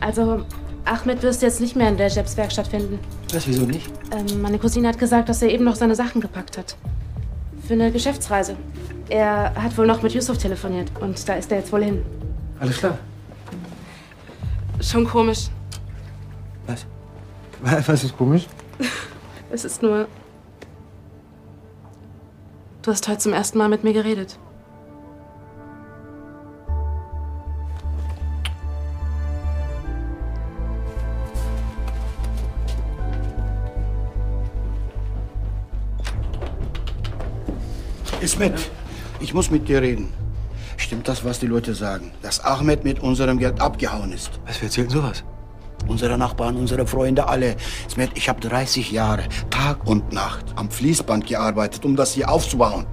Also, 0.00 0.44
Ahmed 0.84 1.22
wirst 1.22 1.42
du 1.42 1.46
jetzt 1.46 1.60
nicht 1.60 1.74
mehr 1.76 1.88
in 1.88 1.96
Recep's 1.96 2.36
Werkstatt 2.36 2.68
finden. 2.68 2.98
Was, 3.32 3.46
wieso 3.46 3.62
nicht? 3.62 3.90
Ähm, 4.12 4.40
meine 4.40 4.58
Cousine 4.58 4.88
hat 4.88 4.98
gesagt, 4.98 5.28
dass 5.28 5.42
er 5.42 5.50
eben 5.50 5.64
noch 5.64 5.74
seine 5.74 5.94
Sachen 5.94 6.20
gepackt 6.20 6.58
hat. 6.58 6.76
Für 7.66 7.72
eine 7.72 7.90
Geschäftsreise. 7.90 8.56
Er 9.08 9.52
hat 9.54 9.76
wohl 9.76 9.86
noch 9.86 10.02
mit 10.02 10.12
Yusuf 10.12 10.38
telefoniert 10.38 10.90
und 11.00 11.28
da 11.28 11.34
ist 11.34 11.50
er 11.50 11.58
jetzt 11.58 11.72
wohl 11.72 11.82
hin. 11.82 12.04
Alles 12.60 12.78
klar. 12.78 12.98
Schon 14.80 15.04
komisch. 15.04 15.48
Was? 16.66 16.86
Was 17.86 18.04
ist 18.04 18.16
komisch? 18.16 18.46
Es 19.48 19.64
ist 19.64 19.80
nur. 19.80 20.08
Du 22.82 22.90
hast 22.90 23.06
heute 23.06 23.18
zum 23.18 23.32
ersten 23.32 23.58
Mal 23.58 23.68
mit 23.68 23.84
mir 23.84 23.92
geredet. 23.92 24.38
Ismet, 38.26 38.72
ich 39.20 39.34
muss 39.34 39.52
mit 39.52 39.68
dir 39.68 39.80
reden. 39.80 40.12
Stimmt 40.76 41.06
das, 41.06 41.24
was 41.24 41.38
die 41.38 41.46
Leute 41.46 41.76
sagen? 41.76 42.10
Dass 42.22 42.44
Ahmed 42.44 42.82
mit 42.82 42.98
unserem 42.98 43.38
Geld 43.38 43.60
abgehauen 43.60 44.10
ist? 44.10 44.32
Was, 44.44 44.56
wer 44.56 44.64
erzählt 44.64 44.90
denn 44.90 44.96
sowas? 45.00 45.22
Unsere 45.86 46.18
Nachbarn, 46.18 46.56
unsere 46.56 46.88
Freunde, 46.88 47.28
alle. 47.28 47.54
Smet, 47.88 48.10
ich 48.16 48.28
habe 48.28 48.40
30 48.40 48.90
Jahre, 48.90 49.22
Tag 49.50 49.86
und 49.86 50.12
Nacht, 50.12 50.44
am 50.56 50.68
Fließband 50.68 51.24
gearbeitet, 51.24 51.84
um 51.84 51.94
das 51.94 52.14
hier 52.14 52.28
aufzubauen. 52.28 52.84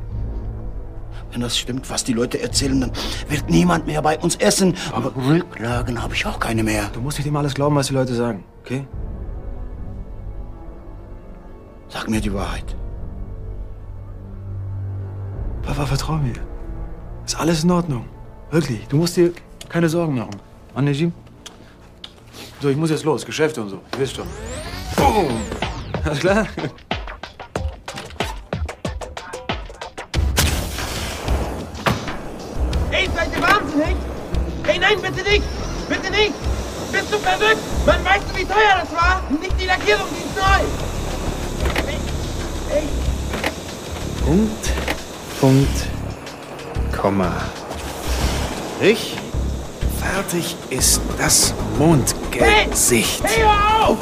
Wenn 1.32 1.42
das 1.42 1.58
stimmt, 1.58 1.90
was 1.90 2.04
die 2.04 2.14
Leute 2.14 2.40
erzählen, 2.40 2.80
dann 2.82 2.92
wird 3.28 3.50
niemand 3.50 3.88
mehr 3.88 4.04
bei 4.04 4.20
uns 4.20 4.36
essen. 4.36 4.76
Aber 4.92 5.16
Rücklagen 5.16 6.00
habe 6.04 6.14
ich 6.14 6.28
auch 6.28 6.40
keine 6.40 6.62
mehr. 6.62 6.92
Du 6.94 7.02
musst 7.02 7.18
nicht 7.18 7.26
immer 7.26 7.40
alles 7.40 7.56
glauben, 7.56 7.76
was 7.76 7.88
die 7.88 7.96
Leute 7.96 8.14
sagen, 8.14 8.44
okay? 8.62 8.86
Sag 11.90 12.08
mir 12.08 12.22
die 12.22 12.32
Wahrheit. 12.32 12.76
Papa, 15.64 15.86
vertrau 15.86 16.18
mir. 16.18 16.34
Ist 17.26 17.40
alles 17.40 17.64
in 17.64 17.72
Ordnung. 17.72 18.06
Wirklich. 18.52 18.86
Du 18.88 18.98
musst 18.98 19.16
dir 19.16 19.32
keine 19.70 19.90
Sorgen 19.90 20.16
machen. 20.16 20.36
Mann, 20.76 20.86
Najim? 20.86 21.14
So, 22.62 22.70
ich 22.70 22.78
muss 22.78 22.90
jetzt 22.90 23.04
los. 23.06 23.26
Geschäfte 23.26 23.62
und 23.62 23.70
so. 23.70 23.82
Ihr 23.94 24.00
wisst 24.00 24.16
schon. 24.16 24.28
Boom! 24.96 25.32
Alles 26.04 26.20
klar? 26.20 26.48
Fertig 50.34 50.56
ist 50.72 51.00
das 51.20 51.54
Mondgesicht. 51.78 53.24
Hey, 53.24 53.44
hör 53.44 53.88
auf! 53.88 53.98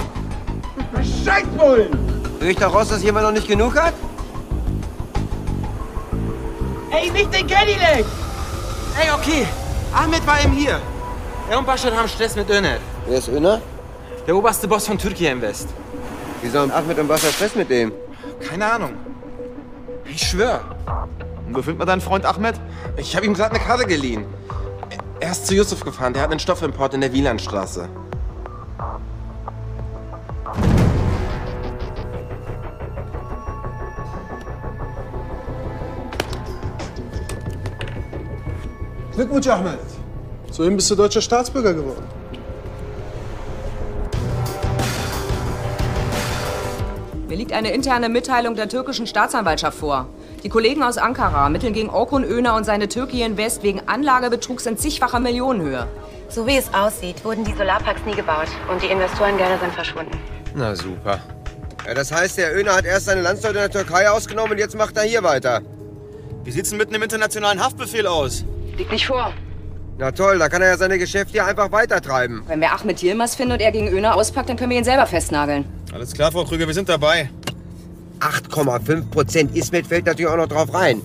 Scheißbullen! 1.25 1.91
Riecht 2.41 2.61
doch 2.61 2.73
raus, 2.73 2.87
dass 2.87 3.03
jemand 3.03 3.25
noch 3.25 3.33
nicht 3.33 3.49
genug 3.49 3.75
hat? 3.75 3.93
Ey, 6.89 7.11
nicht 7.11 7.33
den 7.33 7.45
Cadillac! 7.45 8.05
Ey, 8.97 9.11
okay. 9.13 9.45
Ahmed 9.93 10.25
war 10.25 10.41
eben 10.41 10.53
hier. 10.53 10.79
Er 11.49 11.59
und 11.59 11.65
Bashar 11.65 11.91
haben 11.91 12.07
Stress 12.07 12.37
mit 12.37 12.49
Öner. 12.49 12.77
Wer 13.07 13.17
ist 13.17 13.27
Öner? 13.27 13.61
Der 14.25 14.33
oberste 14.33 14.69
Boss 14.69 14.87
von 14.87 14.97
Türkei 14.97 15.31
Invest. 15.31 15.67
Wieso 16.41 16.59
haben 16.59 16.71
Ahmed 16.71 16.97
und 16.97 17.09
Bashar 17.09 17.31
Stress 17.31 17.55
mit 17.55 17.69
dem? 17.69 17.91
Keine 18.47 18.71
Ahnung. 18.71 18.93
Ich 20.05 20.21
schwör. 20.21 20.61
Und 21.45 21.57
wo 21.57 21.61
findet 21.61 21.79
man 21.79 21.87
deinen 21.89 22.01
Freund 22.01 22.25
Ahmed? 22.25 22.55
Ich 22.95 23.17
habe 23.17 23.25
ihm 23.25 23.33
gerade 23.33 23.55
eine 23.55 23.65
Karte 23.65 23.85
geliehen. 23.85 24.25
Er 25.21 25.29
ist 25.29 25.45
zu 25.45 25.53
Yusuf 25.53 25.81
gefahren. 25.81 26.13
Der 26.13 26.23
hat 26.23 26.31
einen 26.31 26.39
Stoffimport 26.39 26.95
in 26.95 27.01
der 27.01 27.13
Wielandstraße. 27.13 27.87
Glückwunsch, 39.13 39.47
Ahmed. 39.47 39.77
Soeben 40.49 40.75
bist 40.75 40.89
du 40.89 40.95
deutscher 40.95 41.21
Staatsbürger 41.21 41.75
geworden. 41.75 42.03
Mir 47.27 47.37
liegt 47.37 47.53
eine 47.53 47.71
interne 47.71 48.09
Mitteilung 48.09 48.55
der 48.55 48.67
türkischen 48.67 49.05
Staatsanwaltschaft 49.05 49.77
vor. 49.77 50.09
Die 50.43 50.49
Kollegen 50.49 50.81
aus 50.81 50.97
Ankara 50.97 51.43
ermitteln 51.43 51.73
gegen 51.73 51.91
Orkun 51.91 52.23
Öner 52.23 52.55
und 52.55 52.63
seine 52.63 52.87
Türkei 52.87 53.23
Invest 53.23 53.61
wegen 53.61 53.79
Anlagebetrugs 53.87 54.65
in 54.65 54.75
zigfacher 54.75 55.19
Millionenhöhe. 55.19 55.85
So 56.29 56.47
wie 56.47 56.57
es 56.57 56.73
aussieht, 56.73 57.23
wurden 57.23 57.43
die 57.43 57.53
Solarparks 57.53 58.01
nie 58.07 58.15
gebaut 58.15 58.47
und 58.71 58.81
die 58.81 58.87
Investorengelder 58.87 59.59
sind 59.59 59.73
verschwunden. 59.73 60.17
Na 60.55 60.75
super. 60.75 61.19
Ja, 61.85 61.93
das 61.93 62.11
heißt, 62.11 62.39
der 62.39 62.57
Öner 62.57 62.73
hat 62.75 62.85
erst 62.85 63.05
seine 63.05 63.21
Landsleute 63.21 63.59
in 63.59 63.71
der 63.71 63.71
Türkei 63.71 64.09
ausgenommen 64.09 64.53
und 64.53 64.57
jetzt 64.57 64.75
macht 64.75 64.97
er 64.97 65.03
hier 65.03 65.21
weiter. 65.21 65.61
Wie 66.43 66.51
sieht's 66.51 66.69
denn 66.69 66.79
mit 66.79 66.89
einem 66.89 67.03
internationalen 67.03 67.63
Haftbefehl 67.63 68.07
aus? 68.07 68.43
Liegt 68.77 68.91
nicht 68.91 69.05
vor. 69.05 69.33
Na 69.99 70.11
toll, 70.11 70.39
da 70.39 70.49
kann 70.49 70.63
er 70.63 70.69
ja 70.69 70.77
seine 70.77 70.97
Geschäfte 70.97 71.33
hier 71.33 71.45
einfach 71.45 71.71
weitertreiben. 71.71 72.41
Wenn 72.47 72.61
wir 72.61 72.71
Ahmed 72.71 73.03
Yilmaz 73.03 73.35
finden 73.35 73.53
und 73.53 73.61
er 73.61 73.71
gegen 73.71 73.89
Öner 73.89 74.15
auspackt, 74.15 74.49
dann 74.49 74.57
können 74.57 74.71
wir 74.71 74.77
ihn 74.79 74.83
selber 74.83 75.05
festnageln. 75.05 75.65
Alles 75.93 76.13
klar, 76.13 76.31
Frau 76.31 76.45
Krüger, 76.45 76.65
wir 76.65 76.73
sind 76.73 76.89
dabei. 76.89 77.29
8,5 78.21 79.09
Prozent. 79.09 79.55
Ismet 79.55 79.87
fällt 79.87 80.05
natürlich 80.05 80.31
auch 80.31 80.37
noch 80.37 80.47
drauf 80.47 80.73
rein. 80.73 81.01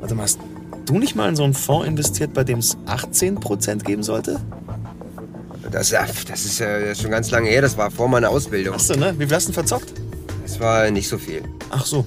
Warte 0.00 0.14
mal, 0.14 0.24
hast 0.24 0.38
du 0.86 0.98
nicht 0.98 1.16
mal 1.16 1.28
in 1.28 1.36
so 1.36 1.44
einen 1.44 1.54
Fonds 1.54 1.86
investiert, 1.86 2.34
bei 2.34 2.44
dem 2.44 2.58
es 2.58 2.76
18 2.86 3.36
Prozent 3.36 3.84
geben 3.84 4.02
sollte? 4.02 4.40
Das, 5.70 5.92
äh, 5.92 5.98
das 6.28 6.44
ist 6.44 6.60
äh, 6.60 6.94
schon 6.94 7.10
ganz 7.10 7.30
lange 7.30 7.48
her. 7.48 7.62
Das 7.62 7.76
war 7.76 7.90
vor 7.90 8.08
meiner 8.08 8.30
Ausbildung. 8.30 8.74
Hast 8.74 8.90
du, 8.90 8.98
ne? 8.98 9.14
Wie 9.18 9.26
viel 9.26 9.34
hast 9.34 9.48
du 9.48 9.52
denn 9.52 9.54
verzockt? 9.54 9.92
Das 10.42 10.60
war 10.60 10.90
nicht 10.90 11.08
so 11.08 11.18
viel. 11.18 11.42
Ach 11.70 11.84
so. 11.84 12.06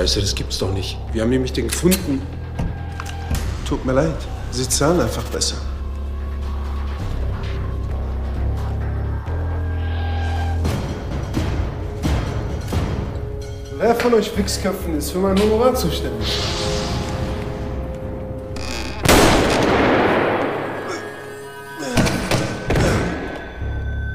Scheiße, 0.00 0.22
das 0.22 0.34
gibt's 0.34 0.56
doch 0.56 0.72
nicht. 0.72 0.96
Wir 1.12 1.20
haben 1.20 1.28
nämlich 1.28 1.52
den 1.52 1.68
gefunden. 1.68 2.22
Tut 3.68 3.84
mir 3.84 3.92
leid. 3.92 4.16
Sie 4.50 4.66
zahlen 4.66 4.98
einfach 4.98 5.24
besser. 5.24 5.56
Wer 13.76 13.94
von 13.96 14.14
euch 14.14 14.30
Fixköpfen 14.30 14.96
ist 14.96 15.10
für 15.10 15.18
mein 15.18 15.38
Honorar 15.38 15.74
zuständig? 15.74 16.32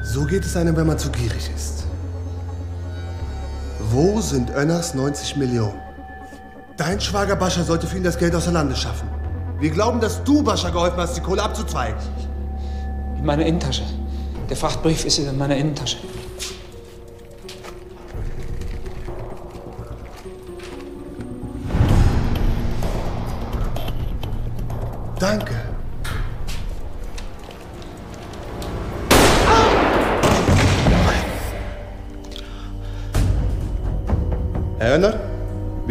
So 0.02 0.24
geht 0.24 0.44
es 0.44 0.56
einem, 0.56 0.76
wenn 0.76 0.88
man 0.88 0.98
zu 0.98 1.12
gierig 1.12 1.48
ist. 1.54 1.75
Sind 4.06 4.50
Önners 4.50 4.94
90 4.94 5.36
Millionen? 5.36 5.80
Dein 6.76 7.00
Schwager 7.00 7.34
Bascha 7.34 7.64
sollte 7.64 7.88
für 7.88 7.96
ihn 7.96 8.04
das 8.04 8.16
Geld 8.16 8.34
außer 8.36 8.52
Landes 8.52 8.78
schaffen. 8.78 9.08
Wir 9.58 9.70
glauben, 9.70 10.00
dass 10.00 10.22
du 10.22 10.44
Bascha 10.44 10.70
geholfen 10.70 10.98
hast, 10.98 11.16
die 11.16 11.20
Kohle 11.20 11.42
abzuzweigen. 11.42 11.98
In 13.18 13.24
meiner 13.26 13.44
Innentasche. 13.44 13.82
Der 14.48 14.56
Frachtbrief 14.56 15.04
ist 15.04 15.18
in 15.18 15.36
meiner 15.36 15.56
Innentasche. 15.56 15.98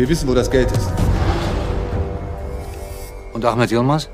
Wir 0.06 0.10
wissen, 0.10 0.28
wo 0.28 0.36
das 0.36 0.52
Geld 0.52 0.72
ist. 0.72 0.88
Und 3.34 3.44
Ahmed 3.44 3.72
Yilmaz? 3.72 4.08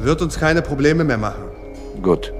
Wird 0.00 0.22
uns 0.22 0.38
keine 0.38 0.62
Probleme 0.62 1.04
mehr 1.04 1.18
machen. 1.18 1.42
Gut. 2.02 2.32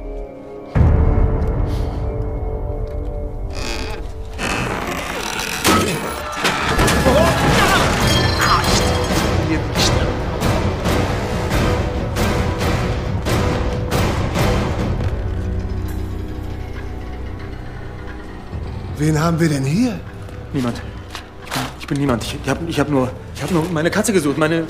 Wen 18.96 19.20
haben 19.20 19.38
wir 19.38 19.48
denn 19.50 19.64
hier? 19.64 20.00
Niemand. 20.54 20.80
Ich 21.92 21.94
bin, 21.94 22.06
niemand. 22.06 22.24
Ich, 22.24 22.38
ich 22.42 22.48
habe 22.48 22.60
ich 22.66 22.80
hab 22.80 22.88
nur, 22.88 23.10
hab 23.42 23.50
nur 23.50 23.66
meine 23.70 23.90
Katze 23.90 24.14
gesucht. 24.14 24.38
Meine 24.38 24.64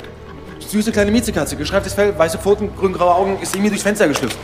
süße 0.59 0.91
kleine 0.91 1.09
Miezekatze. 1.09 1.55
Gestreiftes 1.55 1.93
Fell, 1.93 2.17
weiße 2.17 2.37
Pfoten, 2.37 2.69
grün-graue 2.77 3.15
Augen. 3.15 3.39
Ist 3.41 3.55
irgendwie 3.55 3.69
durchs 3.69 3.83
Fenster 3.83 4.09
geschlüpft. 4.09 4.37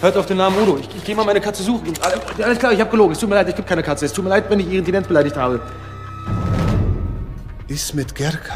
Hört 0.00 0.16
auf 0.16 0.26
den 0.26 0.38
Namen 0.38 0.60
Udo. 0.60 0.76
Ich, 0.78 0.88
ich 0.96 1.04
gehe 1.04 1.14
mal 1.14 1.24
meine 1.24 1.40
Katze 1.40 1.62
suchen. 1.62 1.92
Alles, 2.42 2.58
klar, 2.58 2.72
ich 2.72 2.80
habe 2.80 2.90
gelogen. 2.90 3.12
Es 3.12 3.20
tut 3.20 3.28
mir 3.28 3.36
leid, 3.36 3.48
ich 3.50 3.54
gibt 3.54 3.68
keine 3.68 3.84
Katze. 3.84 4.06
Es 4.06 4.12
tut 4.12 4.24
mir 4.24 4.30
leid, 4.30 4.50
wenn 4.50 4.58
ich 4.58 4.68
Ihren 4.68 4.84
Tenant 4.84 5.06
beleidigt 5.06 5.36
habe. 5.36 5.60
Ismet 7.68 8.12
Gerka. 8.16 8.52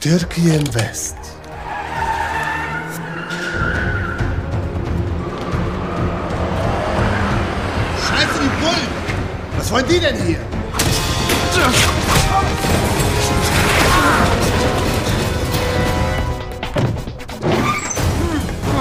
Türkei 0.00 0.56
Invest. 0.56 1.16
Scheiße, 8.02 8.40
die 8.42 8.64
Bullen! 8.64 8.88
Was 9.58 9.70
wollen 9.70 9.84
die 9.88 10.00
denn 10.00 10.16
hier? 10.26 10.40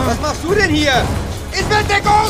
Was 0.06 0.22
machst 0.22 0.44
du 0.44 0.54
denn 0.54 0.70
hier? 0.70 1.04
In 1.52 1.68
Bettdeckung! 1.68 2.30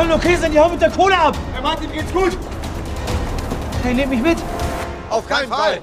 Was 0.00 0.06
soll 0.08 0.18
denn 0.18 0.26
okay 0.26 0.36
sein? 0.40 0.52
Die 0.52 0.58
hauen 0.58 0.72
mit 0.72 0.80
der 0.80 0.90
Kohle 0.90 1.14
ab! 1.14 1.36
Herr 1.52 1.60
Martin, 1.60 1.92
geht's 1.92 2.10
gut? 2.10 2.34
Hey, 3.82 3.92
nehmt 3.92 4.08
mich 4.08 4.22
mit! 4.22 4.38
Auf 5.10 5.28
keinen 5.28 5.48
Fall! 5.48 5.82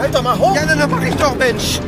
Hä? 0.00 0.06
Was? 0.06 0.06
Halt 0.06 0.14
doch 0.14 0.22
mal 0.22 0.38
hoch! 0.38 0.56
Ja, 0.56 0.66
dann 0.66 0.90
mach 0.90 1.02
ich 1.02 1.14
doch, 1.14 1.36
Mensch! 1.36 1.80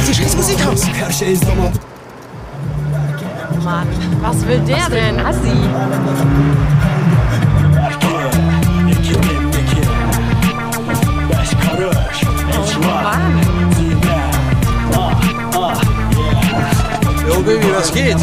Diese 0.00 0.14
scheiß 0.14 0.36
Musik 0.36 0.66
aus! 0.66 0.86
Her 0.86 1.12
şey 1.12 1.36
zaman 1.36 1.72
Mann, 3.64 3.86
was 4.22 4.46
will 4.46 4.60
der 4.66 4.90
denn? 4.90 5.18
Assi. 5.18 6.79
Was 17.80 17.90
geht? 17.94 18.18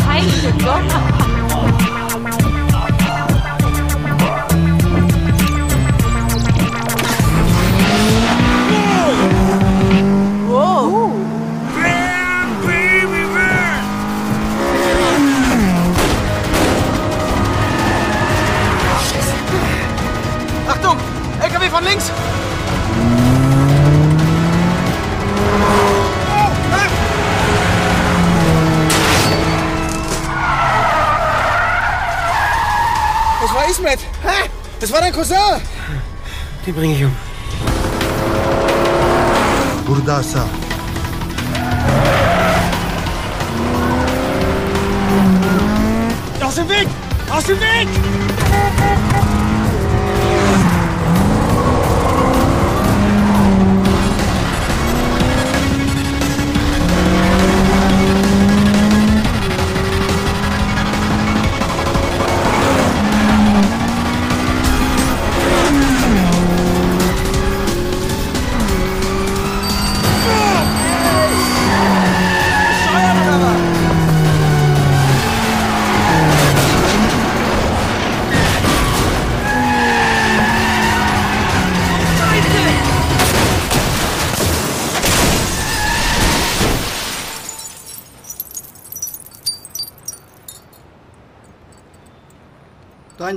Das 35.18 35.32
war 35.32 35.38
dein 35.38 35.62
Cousin! 35.62 35.68
Den 36.66 36.76
bringe 36.76 36.96
ich 36.96 37.04
um. 37.04 37.16
Burdasa. 39.86 40.46
Aus 46.40 46.56
dem 46.56 46.70
Weg! 46.70 46.88
Aus 47.32 47.44
dem 47.46 47.60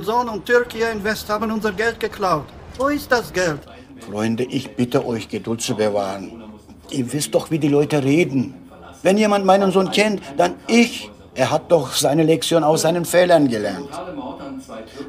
Dein 0.01 0.07
Sohn 0.07 0.29
und 0.29 0.47
Türkei 0.47 0.91
Invest 0.91 1.29
haben 1.29 1.51
unser 1.51 1.71
Geld 1.73 1.99
geklaut. 1.99 2.45
Wo 2.75 2.87
ist 2.87 3.11
das 3.11 3.31
Geld? 3.31 3.59
Freunde, 3.99 4.43
ich 4.45 4.75
bitte 4.75 5.05
euch, 5.05 5.29
Geduld 5.29 5.61
zu 5.61 5.75
bewahren. 5.75 6.43
Ihr 6.89 7.13
wisst 7.13 7.35
doch, 7.35 7.51
wie 7.51 7.59
die 7.59 7.67
Leute 7.67 8.03
reden. 8.03 8.55
Wenn 9.03 9.19
jemand 9.19 9.45
meinen 9.45 9.71
Sohn 9.71 9.91
kennt, 9.91 10.23
dann 10.37 10.55
ich. 10.67 11.11
Er 11.35 11.51
hat 11.51 11.71
doch 11.71 11.93
seine 11.93 12.23
Lektion 12.23 12.63
aus 12.63 12.81
seinen 12.81 13.05
Fehlern 13.05 13.47
gelernt. 13.47 13.89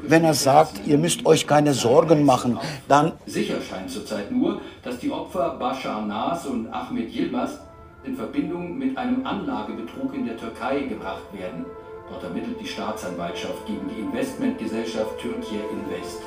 Wenn 0.03 0.25
er 0.25 0.35
sagt, 0.35 0.85
ihr 0.85 0.99
müsst 0.99 1.25
euch 1.25 1.47
keine 1.47 1.73
Sorgen 1.73 2.23
machen, 2.23 2.59
dann 2.87 3.13
Sicher 3.25 3.55
scheint 3.67 3.89
zurzeit 3.89 4.31
nur, 4.31 4.61
dass 4.83 4.99
die 4.99 5.09
Opfer 5.09 5.55
Bashar 5.57 6.05
Nas 6.05 6.45
und 6.45 6.71
Ahmet 6.71 7.11
Yilmaz 7.11 7.57
in 8.03 8.15
Verbindung 8.15 8.77
mit 8.77 8.95
einem 8.95 9.25
Anlagebetrug 9.25 10.13
in 10.13 10.27
der 10.27 10.37
Türkei 10.37 10.81
gebracht 10.81 11.23
werden. 11.33 11.65
Dort 12.13 12.25
ermittelt 12.25 12.57
die 12.61 12.67
Staatsanwaltschaft 12.67 13.65
gegen 13.65 13.89
die 13.89 14.01
Investmentgesellschaft 14.01 15.17
Türkei 15.19 15.61
Invest. 15.71 16.21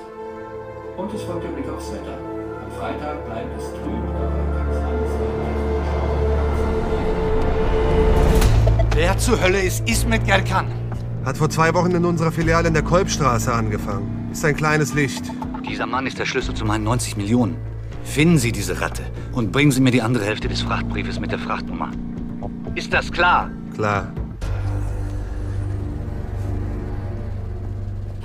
Und 0.96 1.14
es 1.14 1.22
folgt 1.22 1.44
der 1.44 1.50
Blick 1.50 1.68
aufs 1.68 1.92
Wetter. 1.92 2.18
Am 2.64 2.72
Freitag 2.72 3.24
bleibt 3.24 3.56
es 3.56 3.66
trüb, 3.70 4.02
dabei 4.12 4.42
kann 4.52 4.68
es 4.72 4.78
alles 4.78 5.10
Wer 8.96 9.18
zur 9.18 9.40
Hölle 9.40 9.60
ist 9.62 9.88
Ismet 9.88 10.26
Gerkan? 10.26 10.66
Hat 11.24 11.36
vor 11.36 11.50
zwei 11.50 11.72
Wochen 11.72 11.92
in 11.92 12.04
unserer 12.04 12.32
Filiale 12.32 12.66
in 12.66 12.74
der 12.74 12.82
Kolbstraße 12.82 13.52
angefangen. 13.52 14.28
Ist 14.32 14.44
ein 14.44 14.56
kleines 14.56 14.92
Licht. 14.92 15.30
Dieser 15.68 15.86
Mann 15.86 16.08
ist 16.08 16.18
der 16.18 16.26
Schlüssel 16.26 16.54
zu 16.54 16.64
meinen 16.64 16.82
90 16.82 17.16
Millionen. 17.16 17.56
Finden 18.02 18.38
Sie 18.38 18.50
diese 18.50 18.80
Ratte 18.80 19.04
und 19.32 19.52
bringen 19.52 19.70
Sie 19.70 19.80
mir 19.80 19.92
die 19.92 20.02
andere 20.02 20.24
Hälfte 20.24 20.48
des 20.48 20.62
Frachtbriefes 20.62 21.20
mit 21.20 21.30
der 21.30 21.38
Frachtnummer. 21.38 21.92
Ist 22.74 22.92
das 22.92 23.12
klar? 23.12 23.50
Klar. 23.74 24.12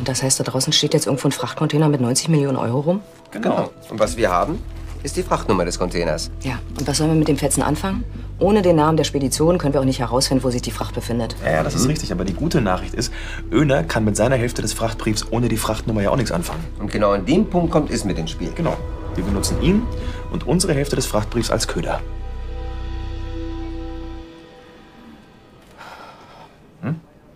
Und 0.01 0.07
das 0.07 0.23
heißt, 0.23 0.39
da 0.39 0.43
draußen 0.43 0.73
steht 0.73 0.95
jetzt 0.95 1.05
irgendwo 1.05 1.27
ein 1.27 1.31
Frachtcontainer 1.31 1.87
mit 1.87 2.01
90 2.01 2.27
Millionen 2.29 2.57
Euro 2.57 2.79
rum? 2.79 3.01
Genau. 3.29 3.69
Und 3.87 3.99
was 3.99 4.17
wir 4.17 4.31
haben, 4.31 4.57
ist 5.03 5.15
die 5.15 5.21
Frachtnummer 5.21 5.63
des 5.63 5.77
Containers. 5.77 6.31
Ja. 6.41 6.57
Und 6.79 6.87
was 6.87 6.97
sollen 6.97 7.11
wir 7.11 7.15
mit 7.15 7.27
dem 7.27 7.37
Fetzen 7.37 7.61
anfangen? 7.61 8.03
Ohne 8.39 8.63
den 8.63 8.77
Namen 8.77 8.97
der 8.97 9.03
Spedition 9.03 9.59
können 9.59 9.75
wir 9.75 9.79
auch 9.79 9.85
nicht 9.85 9.99
herausfinden, 9.99 10.43
wo 10.43 10.49
sich 10.49 10.63
die 10.63 10.71
Fracht 10.71 10.95
befindet. 10.95 11.35
Ja, 11.45 11.51
ja, 11.51 11.63
das 11.63 11.75
ist 11.75 11.87
richtig. 11.87 12.11
Aber 12.11 12.25
die 12.25 12.33
gute 12.33 12.61
Nachricht 12.61 12.95
ist, 12.95 13.13
Öner 13.51 13.83
kann 13.83 14.03
mit 14.03 14.15
seiner 14.15 14.37
Hälfte 14.37 14.63
des 14.63 14.73
Frachtbriefs 14.73 15.27
ohne 15.29 15.49
die 15.49 15.57
Frachtnummer 15.57 16.01
ja 16.01 16.09
auch 16.09 16.15
nichts 16.15 16.31
anfangen. 16.31 16.63
Und 16.79 16.91
genau 16.91 17.11
an 17.11 17.27
dem 17.27 17.47
Punkt 17.47 17.69
kommt 17.69 17.91
Ismet 17.91 18.17
ins 18.17 18.31
Spiel. 18.31 18.51
Genau. 18.55 18.75
Wir 19.13 19.23
benutzen 19.23 19.61
ihn 19.61 19.83
und 20.31 20.47
unsere 20.47 20.73
Hälfte 20.73 20.95
des 20.95 21.05
Frachtbriefs 21.05 21.51
als 21.51 21.67
Köder. 21.67 22.01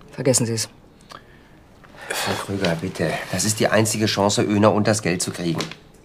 Vergessen 0.10 0.47
Sie 0.47 0.54
es. 0.54 0.67
Frau 2.09 2.33
Krüger, 2.45 2.75
bitte. 2.75 3.11
Das 3.31 3.45
ist 3.45 3.59
die 3.59 3.67
einzige 3.67 4.05
Chance, 4.05 4.43
Öner 4.43 4.73
und 4.73 4.87
das 4.87 5.01
Geld 5.01 5.21
zu 5.21 5.31
kriegen. 5.31 5.59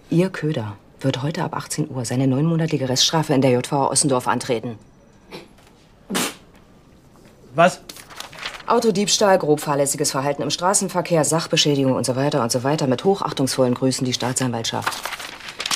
Ihr 0.09 0.29
Köder 0.29 0.77
wird 0.99 1.21
heute 1.23 1.43
ab 1.43 1.55
18 1.55 1.89
Uhr 1.89 2.05
seine 2.05 2.27
neunmonatige 2.27 2.89
Reststrafe 2.89 3.33
in 3.33 3.41
der 3.41 3.51
JVA 3.51 3.87
Ossendorf 3.87 4.27
antreten. 4.27 4.77
Was? 7.55 7.81
Autodiebstahl, 8.67 9.37
grob 9.37 9.59
fahrlässiges 9.59 10.11
Verhalten 10.11 10.41
im 10.43 10.49
Straßenverkehr, 10.49 11.25
Sachbeschädigung 11.25 11.93
und 11.93 12.05
so 12.05 12.15
weiter 12.15 12.41
und 12.41 12.51
so 12.51 12.63
weiter. 12.63 12.87
Mit 12.87 13.03
hochachtungsvollen 13.03 13.73
Grüßen 13.73 14.05
die 14.05 14.13
Staatsanwaltschaft. 14.13 14.91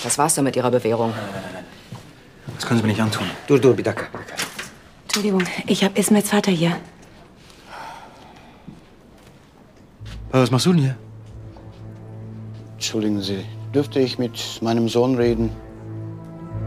Das 0.03 0.17
war's 0.17 0.35
dann 0.35 0.45
mit 0.45 0.55
Ihrer 0.55 0.71
Bewährung. 0.71 1.13
Das 2.55 2.65
können 2.65 2.79
Sie 2.79 2.85
mir 2.85 2.91
nicht 2.91 3.01
antun. 3.01 3.27
Du, 3.47 3.57
du, 3.57 3.73
bitte. 3.73 3.95
Entschuldigung, 5.03 5.43
ich 5.67 5.83
habe 5.83 5.99
Ismets 5.99 6.29
Vater 6.29 6.51
hier. 6.51 6.77
Papa, 10.24 10.24
was 10.41 10.51
machst 10.51 10.65
du 10.65 10.73
denn 10.73 10.81
hier? 10.81 10.95
Entschuldigen 12.73 13.21
Sie, 13.21 13.45
dürfte 13.73 13.99
ich 13.99 14.19
mit 14.19 14.59
meinem 14.61 14.89
Sohn 14.89 15.15
reden? 15.15 15.49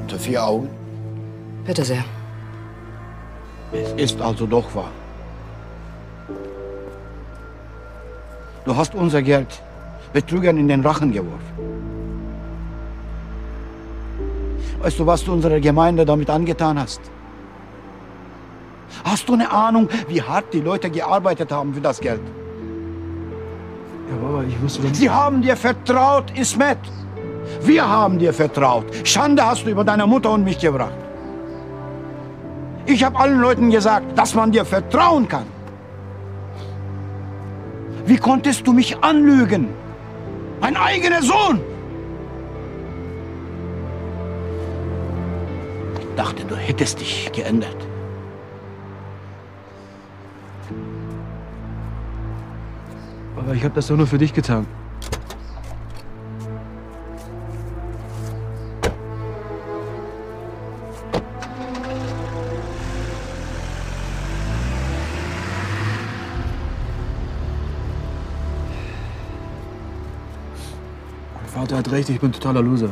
Unter 0.00 0.18
vier 0.18 0.44
Augen? 0.44 0.68
Bitte 1.66 1.84
sehr. 1.84 2.04
Es 3.72 3.92
ist 3.92 4.20
also 4.20 4.46
doch 4.46 4.74
wahr. 4.74 4.90
Du 8.64 8.74
hast 8.74 8.94
unser 8.94 9.22
Geld 9.22 9.62
Betrügern 10.12 10.56
in 10.56 10.68
den 10.68 10.80
Rachen 10.80 11.12
geworfen. 11.12 11.52
Weißt 14.80 14.98
du, 14.98 15.06
was 15.06 15.24
du 15.24 15.32
unserer 15.32 15.60
Gemeinde 15.60 16.06
damit 16.06 16.30
angetan 16.30 16.78
hast? 16.78 17.00
Hast 19.04 19.28
du 19.28 19.34
eine 19.34 19.50
Ahnung, 19.50 19.88
wie 20.08 20.22
hart 20.22 20.54
die 20.54 20.60
Leute 20.60 20.88
gearbeitet 20.88 21.52
haben 21.52 21.74
für 21.74 21.80
das 21.80 22.00
Geld? 22.00 22.22
Ja, 24.10 24.16
Baba, 24.16 24.42
ich 24.48 24.60
wusste 24.62 24.82
doch 24.82 24.94
Sie 24.94 25.10
haben 25.10 25.42
dir 25.42 25.56
vertraut, 25.56 26.30
Ismet. 26.38 26.78
Wir 27.62 27.88
haben 27.88 28.18
dir 28.18 28.32
vertraut. 28.32 28.86
Schande 29.04 29.44
hast 29.44 29.64
du 29.66 29.70
über 29.70 29.84
deine 29.84 30.06
Mutter 30.06 30.30
und 30.30 30.44
mich 30.44 30.58
gebracht. 30.58 30.94
Ich 32.86 33.04
habe 33.04 33.18
allen 33.18 33.40
Leuten 33.40 33.70
gesagt, 33.70 34.18
dass 34.18 34.34
man 34.34 34.50
dir 34.50 34.64
vertrauen 34.64 35.28
kann. 35.28 35.46
Wie 38.06 38.16
konntest 38.16 38.66
du 38.66 38.72
mich 38.72 38.96
anlügen? 39.02 39.68
Mein 40.60 40.76
eigener 40.76 41.22
Sohn! 41.22 41.60
Ich 46.00 46.16
dachte, 46.16 46.44
du 46.44 46.56
hättest 46.56 47.00
dich 47.00 47.30
geändert. 47.32 47.76
Aber 53.38 53.54
ich 53.54 53.64
habe 53.64 53.74
das 53.74 53.86
doch 53.86 53.96
nur 53.96 54.06
für 54.06 54.18
dich 54.18 54.34
getan. 54.34 54.66
Mein 71.34 71.46
Vater 71.46 71.78
hat 71.78 71.90
recht, 71.90 72.08
ich 72.10 72.20
bin 72.20 72.32
totaler 72.32 72.62
Loser. 72.62 72.90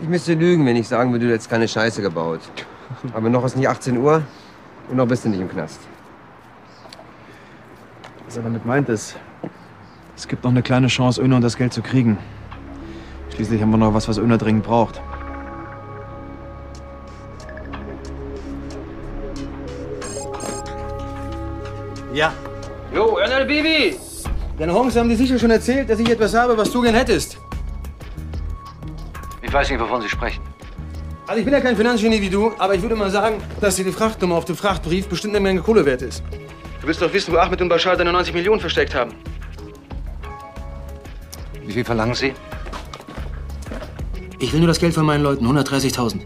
Ich 0.00 0.08
müsste 0.08 0.34
lügen, 0.34 0.64
wenn 0.64 0.76
ich 0.76 0.86
sagen 0.86 1.10
würde, 1.12 1.26
du 1.26 1.32
hättest 1.32 1.50
keine 1.50 1.66
Scheiße 1.66 2.02
gebaut. 2.02 2.40
Aber 3.12 3.28
noch 3.28 3.44
ist 3.44 3.56
nicht 3.56 3.68
18 3.68 3.98
Uhr 3.98 4.22
und 4.88 4.96
noch 4.96 5.08
bist 5.08 5.24
du 5.24 5.28
nicht 5.28 5.40
im 5.40 5.50
Knast. 5.50 5.80
Was 8.38 8.44
er 8.44 8.50
damit 8.50 8.66
meint 8.66 8.88
ist, 8.88 9.16
es 10.16 10.28
gibt 10.28 10.44
noch 10.44 10.52
eine 10.52 10.62
kleine 10.62 10.86
Chance, 10.86 11.20
Öner 11.20 11.34
und 11.36 11.42
das 11.42 11.56
Geld 11.56 11.72
zu 11.72 11.82
kriegen. 11.82 12.18
Schließlich 13.34 13.60
haben 13.60 13.70
wir 13.70 13.78
noch 13.78 13.92
was, 13.94 14.06
was 14.06 14.16
Öner 14.16 14.38
dringend 14.38 14.62
braucht. 14.62 15.02
Ja. 22.14 22.32
Jo, 22.94 23.16
Ernel 23.16 23.44
Bibi! 23.44 23.96
Deine 24.56 24.72
Honks 24.72 24.94
haben 24.94 25.08
dir 25.08 25.16
sicher 25.16 25.36
schon 25.36 25.50
erzählt, 25.50 25.90
dass 25.90 25.98
ich 25.98 26.08
etwas 26.08 26.32
habe, 26.32 26.56
was 26.56 26.70
du 26.70 26.80
gern 26.82 26.94
hättest. 26.94 27.38
Ich 29.42 29.52
weiß 29.52 29.68
nicht, 29.68 29.80
wovon 29.80 30.00
Sie 30.00 30.08
sprechen. 30.08 30.44
Also 31.26 31.40
ich 31.40 31.44
bin 31.44 31.54
ja 31.54 31.60
kein 31.60 31.76
Finanzgenie 31.76 32.20
wie 32.20 32.30
du, 32.30 32.52
aber 32.56 32.76
ich 32.76 32.82
würde 32.82 32.94
mal 32.94 33.10
sagen, 33.10 33.38
dass 33.60 33.74
dir 33.74 33.84
die 33.84 33.90
Frachtnummer 33.90 34.36
auf 34.36 34.44
dem 34.44 34.54
Frachtbrief 34.54 35.08
bestimmt 35.08 35.34
eine 35.34 35.42
Menge 35.42 35.60
Kohle 35.60 35.84
wert 35.84 36.02
ist. 36.02 36.22
Du 36.88 36.90
willst 36.92 37.02
doch 37.02 37.12
wissen, 37.12 37.34
wo 37.34 37.36
Ahmed 37.36 37.60
und 37.60 37.68
Bashar 37.68 37.96
deine 37.98 38.10
90 38.12 38.32
Millionen 38.32 38.62
versteckt 38.62 38.94
haben. 38.94 39.12
Wie 41.66 41.70
viel 41.70 41.84
verlangen 41.84 42.14
Sie? 42.14 42.32
Ich 44.38 44.54
will 44.54 44.60
nur 44.60 44.68
das 44.68 44.78
Geld 44.78 44.94
von 44.94 45.04
meinen 45.04 45.22
Leuten, 45.22 45.46
130.000. 45.46 46.22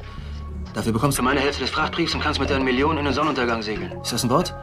Dafür 0.73 0.93
bekommst 0.93 1.19
du 1.19 1.23
meine 1.25 1.41
Hälfte 1.41 1.63
des 1.63 1.71
Frachtbriefs 1.71 2.15
und 2.15 2.21
kannst 2.21 2.39
mit 2.39 2.49
deinen 2.49 2.65
Millionen 2.65 2.99
in 2.99 3.07
den 3.07 3.13
Sonnenuntergang 3.13 3.61
segeln. 3.61 3.91
Ist 4.03 4.13
das 4.13 4.23
ein 4.23 4.31
Wort? 4.31 4.55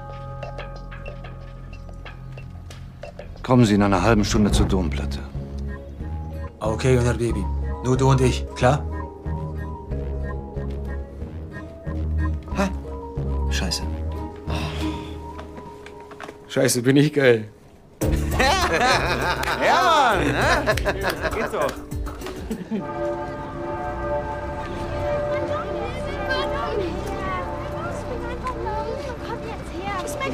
Kommen 3.43 3.65
Sie 3.65 3.73
in 3.73 3.83
einer 3.83 4.01
halben 4.01 4.23
Stunde 4.23 4.53
zur 4.53 4.67
Domplatte. 4.67 5.19
Okay, 6.61 6.95
Gunnar 6.95 7.15
Baby. 7.15 7.43
Nur 7.83 7.97
du 7.97 8.09
und 8.09 8.21
ich, 8.21 8.45
klar? 8.55 8.85
Hä? 12.55 12.69
Scheiße. 13.51 13.83
Scheiße, 16.49 16.81
bin 16.81 16.97
ich 16.97 17.13
geil. 17.13 17.47
ja, 19.63 20.15
Mann! 20.15 20.27
Ne? 20.31 20.75
Geht 21.35 21.53
doch. 21.53 21.71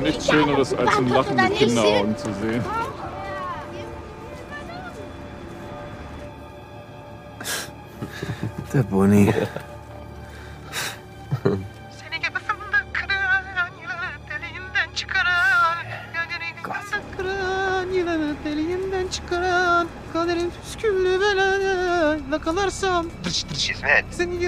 Nichts 0.02 0.28
Schöneres 0.28 0.74
als 0.74 0.98
ein 0.98 1.10
lachende 1.10 1.50
Kinderaugen 1.50 2.18
zu 2.18 2.34
sehen. 2.34 2.64
Der 8.74 8.84
Boni. 22.96 23.10
İsmet, 23.70 24.06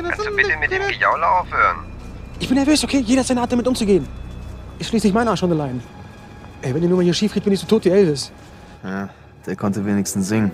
kannst 0.09 0.25
du 0.25 0.37
bitte 0.37 0.55
mit 0.57 0.71
dem 0.71 0.87
Gejaule 0.87 1.25
aufhören? 1.25 1.77
Ich 2.39 2.47
bin 2.49 2.57
nervös, 2.57 2.83
okay? 2.83 3.01
Jeder 3.01 3.19
hat 3.19 3.27
seine 3.27 3.41
Art, 3.41 3.51
damit 3.51 3.67
umzugehen. 3.67 4.07
Ist 4.79 4.89
schließlich 4.89 5.13
mein 5.13 5.27
Arsch 5.27 5.43
on 5.43 5.49
the 5.49 5.55
line. 5.55 5.79
Ey, 6.61 6.73
wenn 6.73 6.81
die 6.81 6.87
Nummer 6.87 7.03
hier 7.03 7.13
schief 7.13 7.33
geht, 7.33 7.43
bin 7.43 7.53
ich 7.53 7.59
so 7.59 7.67
tot 7.67 7.85
wie 7.85 7.89
Elvis. 7.89 8.31
Ja, 8.83 9.09
der 9.45 9.55
konnte 9.55 9.85
wenigstens 9.85 10.27
singen. 10.27 10.51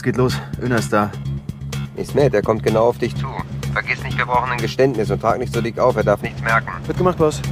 Es 0.00 0.04
geht 0.04 0.16
los. 0.16 0.40
Öner 0.62 0.78
ist 0.78 0.90
da. 0.94 1.10
Ismet, 1.94 2.32
er 2.32 2.40
kommt 2.40 2.62
genau 2.62 2.86
auf 2.86 2.96
dich 2.96 3.14
zu. 3.14 3.26
Vergiss 3.74 4.02
nicht, 4.02 4.16
wir 4.16 4.24
brauchen 4.24 4.50
ein 4.50 4.58
Geständnis 4.58 5.10
und 5.10 5.20
trag 5.20 5.38
nicht 5.38 5.52
so 5.52 5.60
dick 5.60 5.78
auf, 5.78 5.94
er 5.94 6.04
darf 6.04 6.22
nichts 6.22 6.40
merken. 6.40 6.70
Wird 6.86 6.96
gemacht, 6.96 7.18
Boss. 7.18 7.42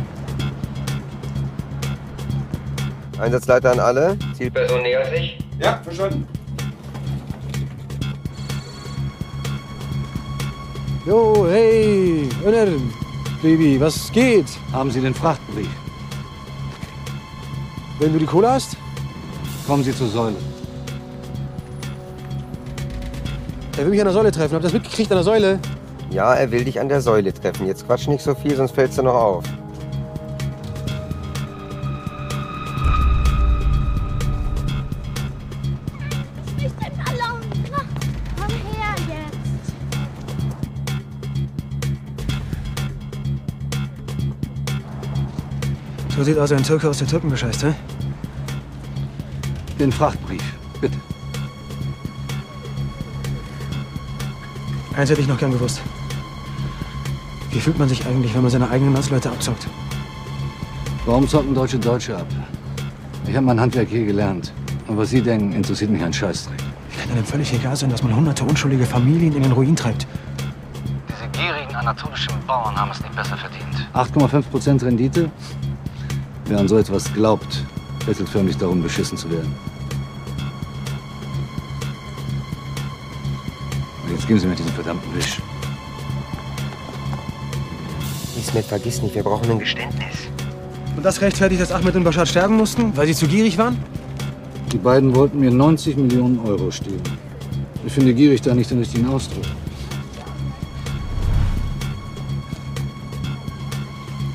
Einsatzleiter 3.21 3.73
an 3.73 3.81
alle. 3.81 4.17
Zielperson 4.35 4.81
nähert 4.81 5.11
sich. 5.11 5.39
Ja, 5.59 5.79
verstanden. 5.85 6.27
Jo, 11.05 11.47
hey, 11.51 12.31
Öner, 12.47 12.79
Baby, 13.43 13.79
was 13.79 14.11
geht? 14.11 14.47
Haben 14.73 14.91
Sie 14.91 15.03
den 15.03 15.15
Frachtbrief? 15.15 15.69
Wenn 17.99 18.15
du 18.15 18.19
die 18.19 18.27
Kohle 18.27 18.53
hast? 18.53 18.79
Kommen 19.67 19.85
Sie 19.85 19.95
zur 19.95 20.09
Säule. 20.09 20.58
Er 23.79 23.85
will 23.85 23.91
mich 23.93 24.01
an 24.01 24.07
der 24.07 24.13
Säule 24.13 24.33
treffen. 24.33 24.55
Habt 24.55 24.65
ihr 24.65 24.71
das 24.71 24.73
mitgekriegt 24.73 25.13
an 25.13 25.19
der 25.19 25.23
Säule? 25.23 25.61
Ja, 26.11 26.35
er 26.35 26.51
will 26.51 26.65
dich 26.65 26.81
an 26.81 26.89
der 26.89 27.01
Säule 27.01 27.33
treffen. 27.33 27.69
Jetzt 27.69 27.87
quatsch 27.87 28.09
nicht 28.09 28.25
so 28.25 28.35
viel, 28.35 28.57
sonst 28.57 28.75
fällst 28.75 28.99
du 28.99 29.03
noch 29.03 29.15
auf. 29.15 29.45
So 46.17 46.25
sieht 46.25 46.37
also 46.37 46.57
ein 46.57 46.65
Türke 46.65 46.89
aus 46.89 46.99
der 46.99 47.07
Türken 47.07 47.31
bescheißt, 47.31 47.63
hä? 47.63 47.75
Den 49.79 49.93
Frachtbrief, 49.93 50.43
bitte. 50.81 50.99
Eins 54.99 55.11
hätte 55.11 55.21
ich 55.21 55.29
noch 55.29 55.39
gern 55.39 55.53
gewusst. 55.53 55.81
Wie 57.53 57.61
fühlt 57.61 57.79
man 57.79 57.89
sich 57.89 58.05
eigentlich, 58.05 58.35
wenn 58.35 58.43
man 58.43 58.51
seine 58.51 58.69
eigenen 58.69 58.95
Landsleute 58.95 59.31
abzockt? 59.31 59.69
Warum 61.07 61.29
zocken 61.29 61.55
Deutsche 61.55 61.79
Deutsche 61.79 62.17
ab? 62.17 62.27
Ich 63.29 63.37
habe 63.37 63.47
mein 63.47 63.61
Handwerk 63.61 63.89
hier 63.89 64.05
gelernt. 64.05 64.53
Und 64.89 64.99
was 64.99 65.11
Sie 65.11 65.23
denken, 65.23 65.53
interessiert 65.53 65.93
mich 65.93 66.03
ein 66.03 66.13
Scheißdreck. 66.13 66.59
Wie 66.91 67.01
kann 67.01 67.13
einem 67.13 67.25
völlig 67.25 67.53
egal 67.53 67.77
sein, 67.77 67.91
dass 67.91 68.03
man 68.03 68.17
hunderte 68.17 68.43
unschuldige 68.43 68.85
Familien 68.85 69.37
in 69.37 69.45
den 69.45 69.53
Ruin 69.53 69.77
treibt? 69.77 70.05
Diese 71.09 71.29
gierigen 71.31 71.77
anatolischen 71.77 72.35
Bauern 72.45 72.75
haben 72.75 72.91
es 72.91 73.01
nicht 73.01 73.15
besser 73.15 73.37
verdient. 73.37 73.87
8,5% 73.95 74.85
Rendite? 74.85 75.31
Wer 76.47 76.59
an 76.59 76.67
so 76.67 76.77
etwas 76.77 77.15
glaubt, 77.15 77.65
bettelt 78.05 78.29
förmlich 78.29 78.57
darum, 78.57 78.83
beschissen 78.83 79.17
zu 79.17 79.31
werden. 79.31 79.55
Geben 84.29 84.39
Sie 84.39 84.47
mir 84.47 84.55
diesen 84.55 84.73
verdammten 84.73 85.15
Wisch. 85.17 85.41
Ismet, 88.39 88.67
vergiss 88.67 89.03
nicht, 89.03 89.15
wir 89.15 89.23
brauchen 89.23 89.51
ein 89.51 89.59
Geständnis. 89.59 90.29
Und 90.97 91.03
das 91.03 91.21
rechtfertigt, 91.21 91.63
dass 91.63 91.73
Ahmed 91.73 91.97
und 91.97 92.05
Bashar 92.05 92.27
sterben 92.27 92.57
mussten, 92.57 92.95
weil 92.97 93.07
sie 93.07 93.15
zu 93.15 93.27
gierig 93.27 93.57
waren? 93.57 93.79
Die 94.71 94.77
beiden 94.77 95.15
wollten 95.15 95.41
mir 95.41 95.51
90 95.51 95.97
Millionen 95.97 96.39
Euro 96.41 96.71
stehlen. 96.71 97.03
Ich 97.87 97.93
finde 97.93 98.13
gierig 98.13 98.43
da 98.43 98.55
nicht 98.55 98.71
den 98.71 98.81
richtigen 98.81 99.09
Ausdruck. 99.09 99.45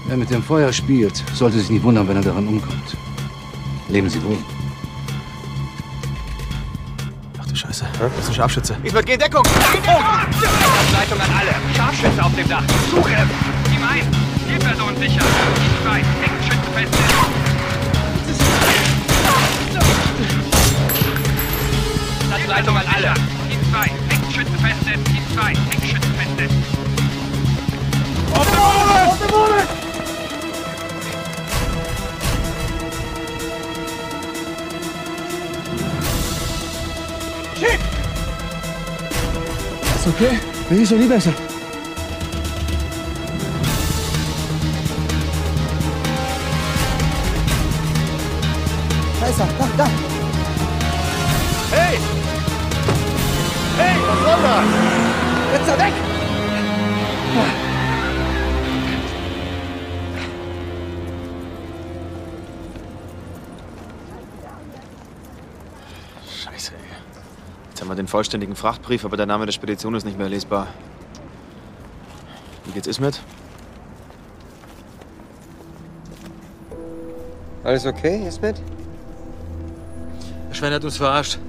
Wer 0.08 0.18
mit 0.18 0.32
dem 0.32 0.42
Feuer 0.42 0.74
spielt, 0.74 1.24
sollte 1.36 1.60
sich 1.60 1.70
nicht 1.70 1.84
wundern, 1.84 2.08
wenn 2.08 2.18
er 2.18 2.24
daran 2.24 2.48
umkommt. 2.48 2.98
Leben 3.90 4.10
Sie 4.10 4.24
wohl. 4.24 4.38
Scheiße. 7.74 7.86
Das 8.00 8.20
ist 8.20 8.30
ein 8.30 8.36
Scharfschütze. 8.36 8.78
Ismet, 8.84 9.06
geh 9.06 9.14
in 9.14 9.20
Deckung! 9.20 9.44
Leitung 10.94 11.20
an 11.20 11.30
alle. 11.40 11.56
Scharfschütze 11.76 12.24
auf 12.24 12.36
dem 12.36 12.48
Dach. 12.48 12.64
Suche! 12.92 13.28
Team 13.66 13.84
1, 13.90 14.06
Zielperson 14.48 14.96
sicher. 14.98 15.22
Team 15.22 15.72
2, 15.84 15.96
hängt 15.96 16.44
Schützen 16.44 16.74
fest. 16.76 16.94
Leitung 22.48 22.78
an 22.78 22.86
alle. 22.96 23.14
Team 23.50 23.60
2, 23.72 23.90
hängt 24.10 24.34
Schützen 24.34 24.60
fest. 24.60 24.82
Team 25.06 25.24
2, 25.34 25.42
hängt 25.48 25.84
Schützen 25.84 26.14
fest. 26.38 26.54
Auf 28.34 28.46
dem 28.46 28.56
Boden! 28.56 29.08
Auf 29.08 29.18
dem 29.18 29.28
Boden! 29.30 29.83
Ist 40.06 40.10
okay? 40.10 40.38
Mir 40.70 40.82
ist 40.82 40.92
noch 40.92 41.00
nie 41.00 41.53
vollständigen 68.14 68.56
Frachtbrief, 68.56 69.06
aber 69.06 69.18
der 69.18 69.26
Name 69.26 69.48
der 69.48 69.54
Spedition 69.54 69.96
ist 69.96 70.06
nicht 70.06 70.20
mehr 70.20 70.30
lesbar. 70.30 70.68
Wie 72.64 72.72
geht's 72.72 72.86
Ismet? 72.86 73.20
Alles 77.64 77.88
okay, 77.88 78.28
Ismet? 78.28 78.62
Der 80.48 80.54
Schwein 80.54 80.74
hat 80.74 80.84
uns 80.84 80.98
verarscht. 80.98 81.40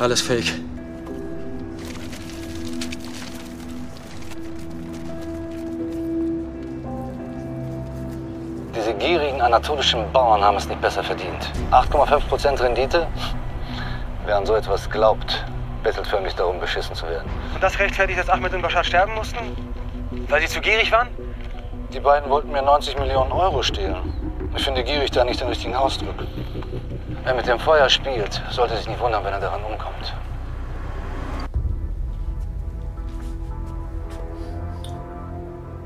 Alles 0.00 0.20
fake. 0.20 0.52
Diese 8.74 8.94
gierigen 8.94 9.40
anatolischen 9.40 10.10
Bauern 10.12 10.42
haben 10.42 10.56
es 10.56 10.66
nicht 10.66 10.80
besser 10.80 11.04
verdient. 11.04 11.52
8,5% 11.70 12.60
Rendite? 12.60 13.06
Wer 14.26 14.38
an 14.38 14.44
so 14.44 14.56
etwas 14.56 14.90
glaubt, 14.90 15.44
bettelt 15.82 16.06
förmlich 16.06 16.34
darum, 16.34 16.60
beschissen 16.60 16.94
zu 16.94 17.06
werden. 17.06 17.28
Und 17.54 17.62
das 17.62 17.78
rechtfertigt, 17.78 18.18
dass 18.18 18.28
Ahmed 18.28 18.54
und 18.54 18.62
Bashar 18.62 18.84
sterben 18.84 19.14
mussten? 19.14 19.38
Weil 20.28 20.40
sie 20.40 20.48
zu 20.48 20.60
gierig 20.60 20.90
waren? 20.92 21.08
Die 21.92 22.00
beiden 22.00 22.28
wollten 22.28 22.52
mir 22.52 22.62
90 22.62 22.98
Millionen 22.98 23.32
Euro 23.32 23.62
stehlen. 23.62 23.96
Ich 24.56 24.64
finde 24.64 24.82
gierig 24.84 25.10
da 25.10 25.24
nicht 25.24 25.40
den 25.40 25.48
richtigen 25.48 25.74
Ausdruck. 25.74 26.14
Wer 27.24 27.34
mit 27.34 27.46
dem 27.46 27.58
Feuer 27.58 27.88
spielt, 27.88 28.42
sollte 28.50 28.76
sich 28.76 28.88
nicht 28.88 29.00
wundern, 29.00 29.24
wenn 29.24 29.32
er 29.32 29.40
daran 29.40 29.62
umkommt. 29.64 30.14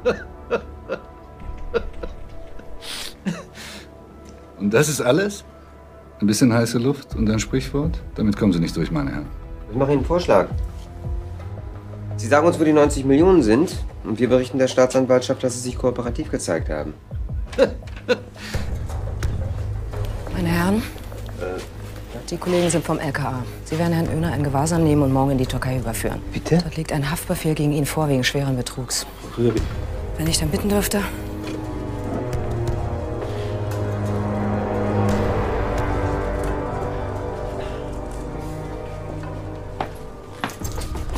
Und 4.58 4.72
das 4.72 4.88
ist 4.88 5.00
alles? 5.00 5.44
Ein 6.20 6.26
bisschen 6.28 6.52
heiße 6.52 6.78
Luft 6.78 7.16
und 7.16 7.28
ein 7.28 7.40
Sprichwort? 7.40 7.98
Damit 8.14 8.36
kommen 8.36 8.52
Sie 8.52 8.60
nicht 8.60 8.76
durch, 8.76 8.92
meine 8.92 9.10
Herren. 9.10 9.41
Ich 9.72 9.78
mache 9.78 9.92
Ihnen 9.92 10.00
einen 10.00 10.06
Vorschlag. 10.06 10.48
Sie 12.18 12.26
sagen 12.26 12.46
uns, 12.46 12.60
wo 12.60 12.64
die 12.64 12.74
90 12.74 13.06
Millionen 13.06 13.42
sind 13.42 13.74
und 14.04 14.20
wir 14.20 14.28
berichten 14.28 14.58
der 14.58 14.68
Staatsanwaltschaft, 14.68 15.42
dass 15.42 15.54
Sie 15.54 15.60
sich 15.60 15.78
kooperativ 15.78 16.30
gezeigt 16.30 16.68
haben. 16.68 16.92
Meine 20.36 20.48
Herren, 20.48 20.82
die 22.28 22.36
Kollegen 22.36 22.68
sind 22.68 22.84
vom 22.84 22.98
LKA. 22.98 23.42
Sie 23.64 23.78
werden 23.78 23.94
Herrn 23.94 24.08
Oehner 24.14 24.36
in 24.36 24.44
Gewahrsam 24.44 24.84
nehmen 24.84 25.04
und 25.04 25.12
morgen 25.12 25.30
in 25.30 25.38
die 25.38 25.46
Türkei 25.46 25.78
überführen. 25.78 26.20
Bitte? 26.34 26.58
Dort 26.58 26.76
liegt 26.76 26.92
ein 26.92 27.10
Haftbefehl 27.10 27.54
gegen 27.54 27.72
ihn 27.72 27.86
vor 27.86 28.10
wegen 28.10 28.24
schweren 28.24 28.56
Betrugs. 28.56 29.06
Wenn 30.18 30.26
ich 30.26 30.38
dann 30.38 30.50
bitten 30.50 30.68
dürfte, 30.68 31.00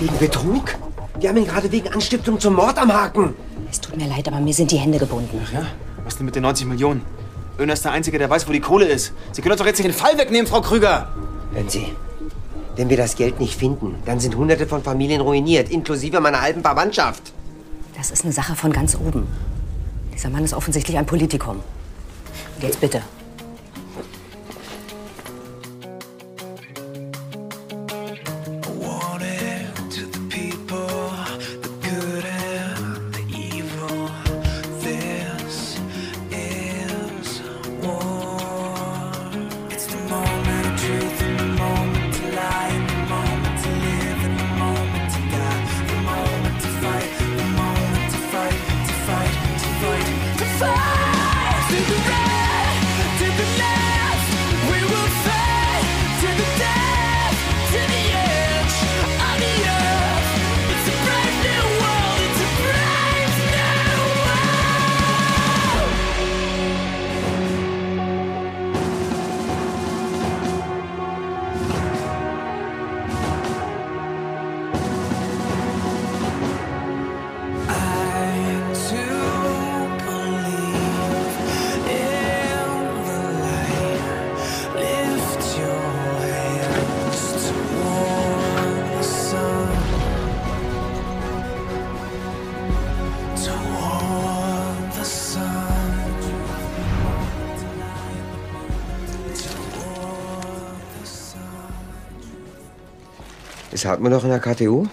Wegen 0.04 0.18
Betrug? 0.18 0.74
Wir 1.18 1.30
haben 1.30 1.38
ihn 1.38 1.46
gerade 1.46 1.72
wegen 1.72 1.88
Anstiftung 1.88 2.38
zum 2.38 2.56
Mord 2.56 2.76
am 2.76 2.92
Haken. 2.92 3.32
Es 3.70 3.80
tut 3.80 3.96
mir 3.96 4.06
leid, 4.06 4.28
aber 4.28 4.38
mir 4.38 4.52
sind 4.52 4.70
die 4.70 4.76
Hände 4.76 4.98
gebunden. 4.98 5.40
Ach 5.42 5.50
ja? 5.50 5.66
Was 6.04 6.18
denn 6.18 6.26
mit 6.26 6.34
den 6.34 6.42
90 6.42 6.66
Millionen? 6.66 7.00
Öner 7.58 7.72
ist 7.72 7.86
der 7.86 7.92
Einzige, 7.92 8.18
der 8.18 8.28
weiß, 8.28 8.46
wo 8.46 8.52
die 8.52 8.60
Kohle 8.60 8.84
ist. 8.84 9.14
Sie 9.32 9.40
können 9.40 9.52
uns 9.52 9.60
doch 9.60 9.66
jetzt 9.66 9.78
nicht 9.78 9.88
den 9.88 9.94
Fall 9.94 10.18
wegnehmen, 10.18 10.46
Frau 10.46 10.60
Krüger. 10.60 11.08
Hören 11.54 11.70
Sie, 11.70 11.86
wenn 12.76 12.90
wir 12.90 12.98
das 12.98 13.16
Geld 13.16 13.40
nicht 13.40 13.58
finden, 13.58 13.94
dann 14.04 14.20
sind 14.20 14.36
hunderte 14.36 14.66
von 14.66 14.82
Familien 14.82 15.22
ruiniert, 15.22 15.70
inklusive 15.70 16.20
meiner 16.20 16.42
halben 16.42 16.60
Verwandtschaft. 16.60 17.32
das 17.96 18.10
ist 18.10 18.24
eine 18.24 18.34
Sache 18.34 18.54
von 18.56 18.74
ganz 18.74 18.94
oben. 18.96 19.26
Dieser 20.12 20.28
Mann 20.28 20.44
ist 20.44 20.52
offensichtlich 20.52 20.98
ein 20.98 21.06
Politikum. 21.06 21.60
Und 22.56 22.62
jetzt 22.62 22.78
bitte. 22.78 23.00
Ist 103.84 103.90
Hartmann 103.90 104.12
noch 104.12 104.24
in 104.24 104.30
der 104.30 104.40
KTU? 104.40 104.86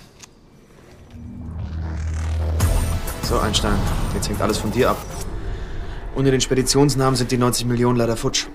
So, 3.23 3.39
Einstein, 3.39 3.79
jetzt 4.13 4.27
hängt 4.27 4.41
alles 4.41 4.57
von 4.57 4.69
dir 4.69 4.89
ab. 4.89 4.97
Ohne 6.17 6.29
den 6.29 6.41
Speditionsnamen 6.41 7.15
sind 7.15 7.31
die 7.31 7.37
90 7.37 7.67
Millionen 7.67 7.95
leider 7.95 8.17
futsch. 8.17 8.47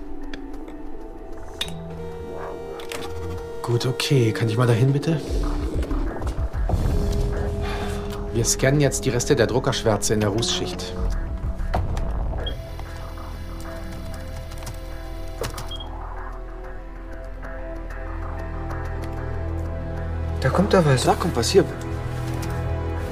Gut, 3.63 3.87
okay. 3.87 4.31
Kann 4.31 4.47
ich 4.47 4.57
mal 4.57 4.67
dahin, 4.67 4.93
bitte? 4.93 5.19
Wir 8.35 8.45
scannen 8.45 8.79
jetzt 8.79 9.05
die 9.05 9.09
Reste 9.09 9.35
der 9.35 9.47
Druckerschwärze 9.47 10.13
in 10.13 10.19
der 10.19 10.29
Rußschicht. 10.29 10.93
Kommt 20.57 20.73
doch 20.73 20.83
was. 20.85 21.03
Da 21.03 21.13
kommt 21.13 21.35
was 21.35 21.51
hier. 21.51 21.63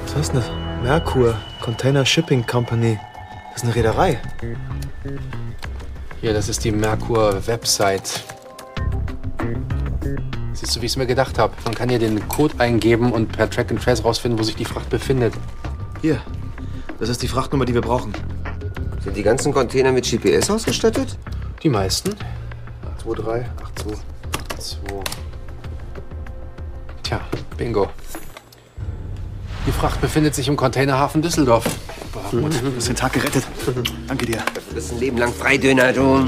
Was 0.04 0.16
heißt 0.16 0.32
denn 0.32 0.40
das? 0.40 0.50
Merkur 0.82 1.36
Container 1.62 2.04
Shipping 2.04 2.44
Company. 2.44 2.98
Das 3.52 3.62
ist 3.62 3.64
eine 3.64 3.76
Reederei. 3.76 4.20
Hier, 6.20 6.34
das 6.34 6.48
ist 6.48 6.64
die 6.64 6.72
Merkur-Website. 6.72 8.24
Siehst 10.54 10.74
du, 10.74 10.80
wie 10.80 10.86
ich 10.86 10.92
es 10.92 10.96
mir 10.96 11.06
gedacht 11.06 11.38
habe? 11.38 11.54
Man 11.64 11.72
kann 11.72 11.88
hier 11.88 12.00
den 12.00 12.26
Code 12.28 12.58
eingeben 12.58 13.12
und 13.12 13.30
per 13.30 13.48
Track 13.48 13.70
and 13.70 13.80
Trace 13.80 14.04
rausfinden, 14.04 14.40
wo 14.40 14.42
sich 14.42 14.56
die 14.56 14.64
Fracht 14.64 14.90
befindet. 14.90 15.32
Hier. 16.02 16.20
Das 16.98 17.08
ist 17.08 17.22
die 17.22 17.28
Frachtnummer, 17.28 17.64
die 17.64 17.74
wir 17.74 17.82
brauchen. 17.82 18.12
Sind 19.04 19.16
die 19.16 19.22
ganzen 19.22 19.54
Container 19.54 19.92
mit 19.92 20.04
GPS 20.04 20.50
ausgestattet? 20.50 21.16
Die 21.62 21.68
meisten. 21.68 22.16
2, 23.04 23.14
3, 23.14 23.46
8, 23.62 23.78
2, 23.78 23.94
2. 24.58 25.05
Bingo. 27.56 27.88
Die 29.66 29.72
Fracht 29.72 30.00
befindet 30.00 30.34
sich 30.34 30.48
im 30.48 30.56
Containerhafen 30.56 31.22
Düsseldorf. 31.22 31.64
Gut, 32.30 32.54
du 32.62 32.76
hast 32.76 32.88
den 32.88 32.96
Tag 32.96 33.12
gerettet. 33.12 33.44
Danke 34.06 34.26
dir. 34.26 34.38
Du 34.68 34.74
bist 34.74 34.92
ein 34.92 35.00
Leben 35.00 35.18
lang 35.18 35.32
Freidöner, 35.32 35.92
du. 35.92 36.24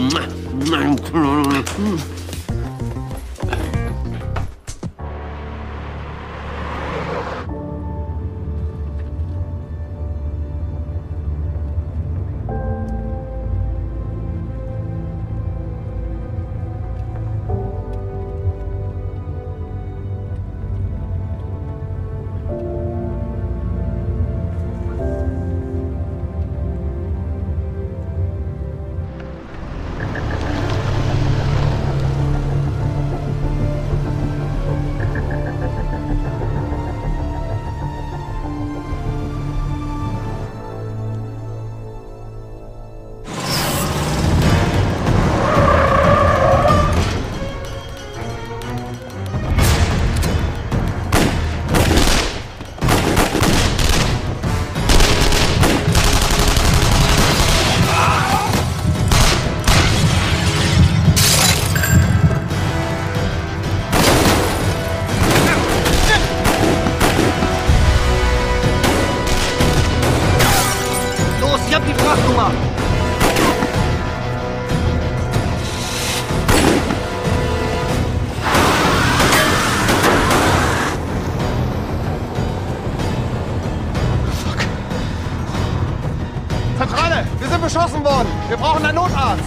Wir 88.49 88.57
brauchen 88.57 88.83
einen 88.83 88.95
Notarzt. 88.95 89.45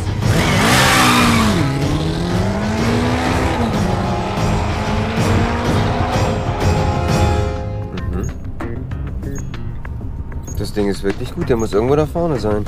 Das 10.59 10.73
Ding 10.73 10.87
ist 10.87 11.01
wirklich 11.01 11.33
gut. 11.33 11.49
Der 11.49 11.57
muss 11.57 11.73
irgendwo 11.73 11.95
da 11.95 12.05
vorne 12.05 12.39
sein. 12.39 12.63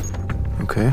Okay. 0.64 0.90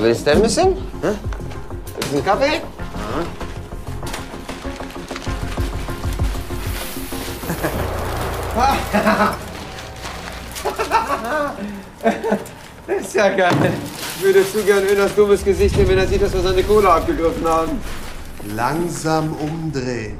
Kabel 0.00 0.12
ist 0.12 0.26
der 0.26 0.36
missing? 0.36 0.78
Hä? 1.02 1.08
Ist 2.00 2.14
ein 2.14 2.24
Kaffee? 2.24 2.62
Das 12.86 13.06
ist 13.06 13.14
ja 13.14 13.28
geil. 13.28 13.52
Ich 14.16 14.24
würde 14.24 14.50
zu 14.50 14.62
gern 14.62 14.84
Öners 14.84 15.14
dummes 15.14 15.44
Gesicht 15.44 15.76
sehen, 15.76 15.88
wenn 15.88 15.98
er 15.98 16.06
sieht, 16.06 16.22
dass 16.22 16.32
wir 16.32 16.40
seine 16.40 16.62
Kohle 16.62 16.90
abgegriffen 16.90 17.46
haben. 17.46 17.78
Langsam 18.56 19.34
umdrehen. 19.34 20.18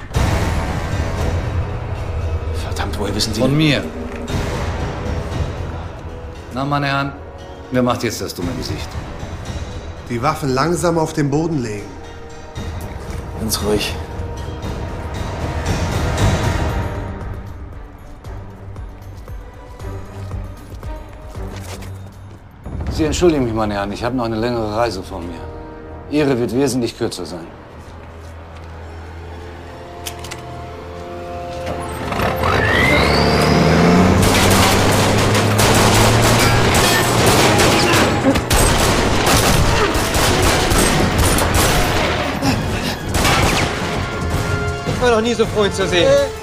Verdammt, 2.63 2.99
woher 2.99 3.15
wissen 3.15 3.33
Sie? 3.33 3.41
Von 3.41 3.57
mir. 3.57 3.83
Na, 6.53 6.65
meine 6.65 6.87
Herren, 6.87 7.13
wer 7.71 7.81
macht 7.83 8.03
jetzt 8.03 8.21
das 8.21 8.33
dumme 8.33 8.51
Gesicht? 8.57 8.87
Die 10.11 10.21
Waffen 10.21 10.53
langsam 10.53 10.97
auf 10.97 11.13
den 11.13 11.29
Boden 11.29 11.63
legen. 11.63 11.85
Ganz 13.39 13.63
ruhig. 13.63 13.95
Sie 22.91 23.05
entschuldigen 23.05 23.45
mich, 23.45 23.53
meine 23.53 23.75
Herren, 23.75 23.93
ich 23.93 24.03
habe 24.03 24.17
noch 24.17 24.25
eine 24.25 24.35
längere 24.35 24.75
Reise 24.75 25.01
vor 25.01 25.21
mir. 25.21 25.39
Ihre 26.09 26.37
wird 26.37 26.53
wesentlich 26.53 26.97
kürzer 26.97 27.25
sein. 27.25 27.47
Nie 45.21 45.33
so 45.33 45.45
ihn 45.65 45.73
zu 45.73 45.87
sehen. 45.87 46.07
Du. 46.07 46.40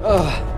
Oh. 0.00 0.57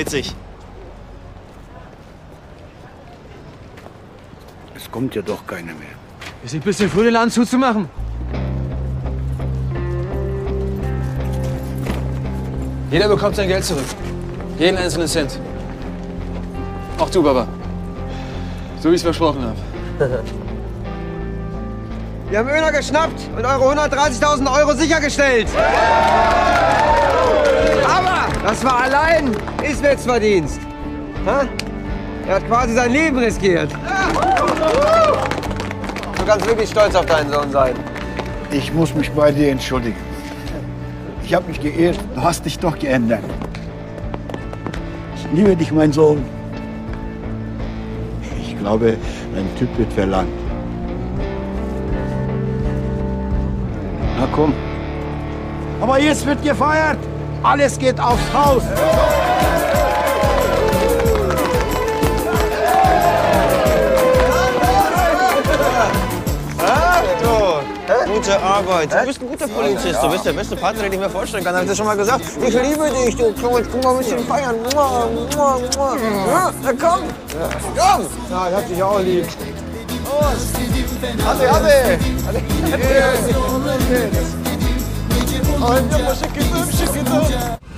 Witzig. 0.00 0.34
Es 4.74 4.90
kommt 4.90 5.14
ja 5.14 5.22
doch 5.22 5.46
keiner 5.46 5.74
mehr. 5.74 5.94
Ist 6.42 6.54
ein 6.54 6.60
bisschen 6.60 6.88
früh, 6.88 7.04
den 7.04 7.12
Laden 7.12 7.30
zuzumachen. 7.30 7.88
Jeder 12.90 13.08
bekommt 13.08 13.36
sein 13.36 13.48
Geld 13.48 13.64
zurück. 13.64 13.84
Jeden 14.58 14.78
einzelnen 14.78 15.06
Cent. 15.06 15.38
Auch 16.98 17.10
du, 17.10 17.22
Baba. 17.22 17.46
So 18.80 18.88
wie 18.88 18.94
ich 18.94 19.00
es 19.00 19.02
versprochen 19.02 19.42
habe. 19.42 20.24
Wir 22.30 22.38
haben 22.38 22.48
Öner 22.48 22.72
geschnappt 22.72 23.20
und 23.36 23.44
eure 23.44 23.74
130.000 23.74 24.58
Euro 24.58 24.72
sichergestellt. 24.74 25.48
Aber 25.56 26.59
das 28.44 28.64
war 28.64 28.82
allein 28.82 29.30
Ismets 29.62 30.04
Verdienst. 30.04 30.60
Er 32.26 32.34
hat 32.36 32.46
quasi 32.46 32.74
sein 32.74 32.92
Leben 32.92 33.18
riskiert. 33.18 33.70
Du 36.16 36.24
kannst 36.24 36.46
wirklich 36.46 36.70
stolz 36.70 36.94
auf 36.94 37.06
deinen 37.06 37.30
Sohn 37.30 37.50
sein. 37.50 37.74
Ich 38.50 38.72
muss 38.72 38.94
mich 38.94 39.10
bei 39.10 39.32
dir 39.32 39.50
entschuldigen. 39.50 39.96
Ich 41.24 41.34
habe 41.34 41.46
mich 41.48 41.60
geirrt. 41.60 41.98
Du 42.14 42.22
hast 42.22 42.44
dich 42.44 42.58
doch 42.58 42.78
geändert. 42.78 43.22
Ich 45.16 45.26
liebe 45.32 45.54
dich, 45.56 45.70
mein 45.72 45.92
Sohn. 45.92 46.24
Ich 48.40 48.58
glaube, 48.58 48.96
ein 49.36 49.48
Typ 49.58 49.68
wird 49.78 49.92
verlangt. 49.92 50.28
Na 54.18 54.26
komm. 54.34 54.52
Aber 55.80 56.00
jetzt 56.00 56.26
wird 56.26 56.42
gefeiert. 56.42 56.98
Alles 57.42 57.78
geht 57.78 57.98
aufs 57.98 58.20
Haus. 58.34 58.62
Gute 68.06 68.40
Arbeit. 68.42 68.92
Du 68.92 69.06
bist 69.06 69.22
ein 69.22 69.28
guter 69.28 69.48
Polizist. 69.48 70.02
Du 70.02 70.10
bist 70.10 70.26
der 70.26 70.32
beste 70.32 70.56
Partner, 70.56 70.82
den 70.82 70.92
ich 70.92 70.98
mir 70.98 71.08
vorstellen 71.08 71.42
kann. 71.42 71.54
Hab 71.54 71.62
ich 71.62 71.68
das 71.68 71.78
schon 71.78 71.86
mal 71.86 71.96
gesagt? 71.96 72.22
Ich 72.36 72.52
liebe 72.52 72.90
dich. 72.90 73.16
Du 73.16 73.28
jetzt 73.56 73.70
komm 73.70 73.80
mal 73.80 73.92
ein 73.92 73.98
bisschen 73.98 74.26
feiern. 74.26 74.56
Mua, 74.74 75.06
mua, 75.34 75.58
mua. 75.76 75.96
Ja, 76.28 76.52
na 76.62 76.72
komm. 76.72 77.00
Komm. 77.76 78.06
Ja, 78.30 78.48
ich 78.48 78.54
hab 78.54 78.68
dich 78.68 78.82
auch 78.82 79.00
lieb. 79.00 79.26
Hadi, 81.24 81.46
hadi. 85.60 85.80
Hadi. 85.92 86.02
Anne, 86.04 86.14
şıkıdım, 86.14 86.72
şıkıdım. 86.72 87.69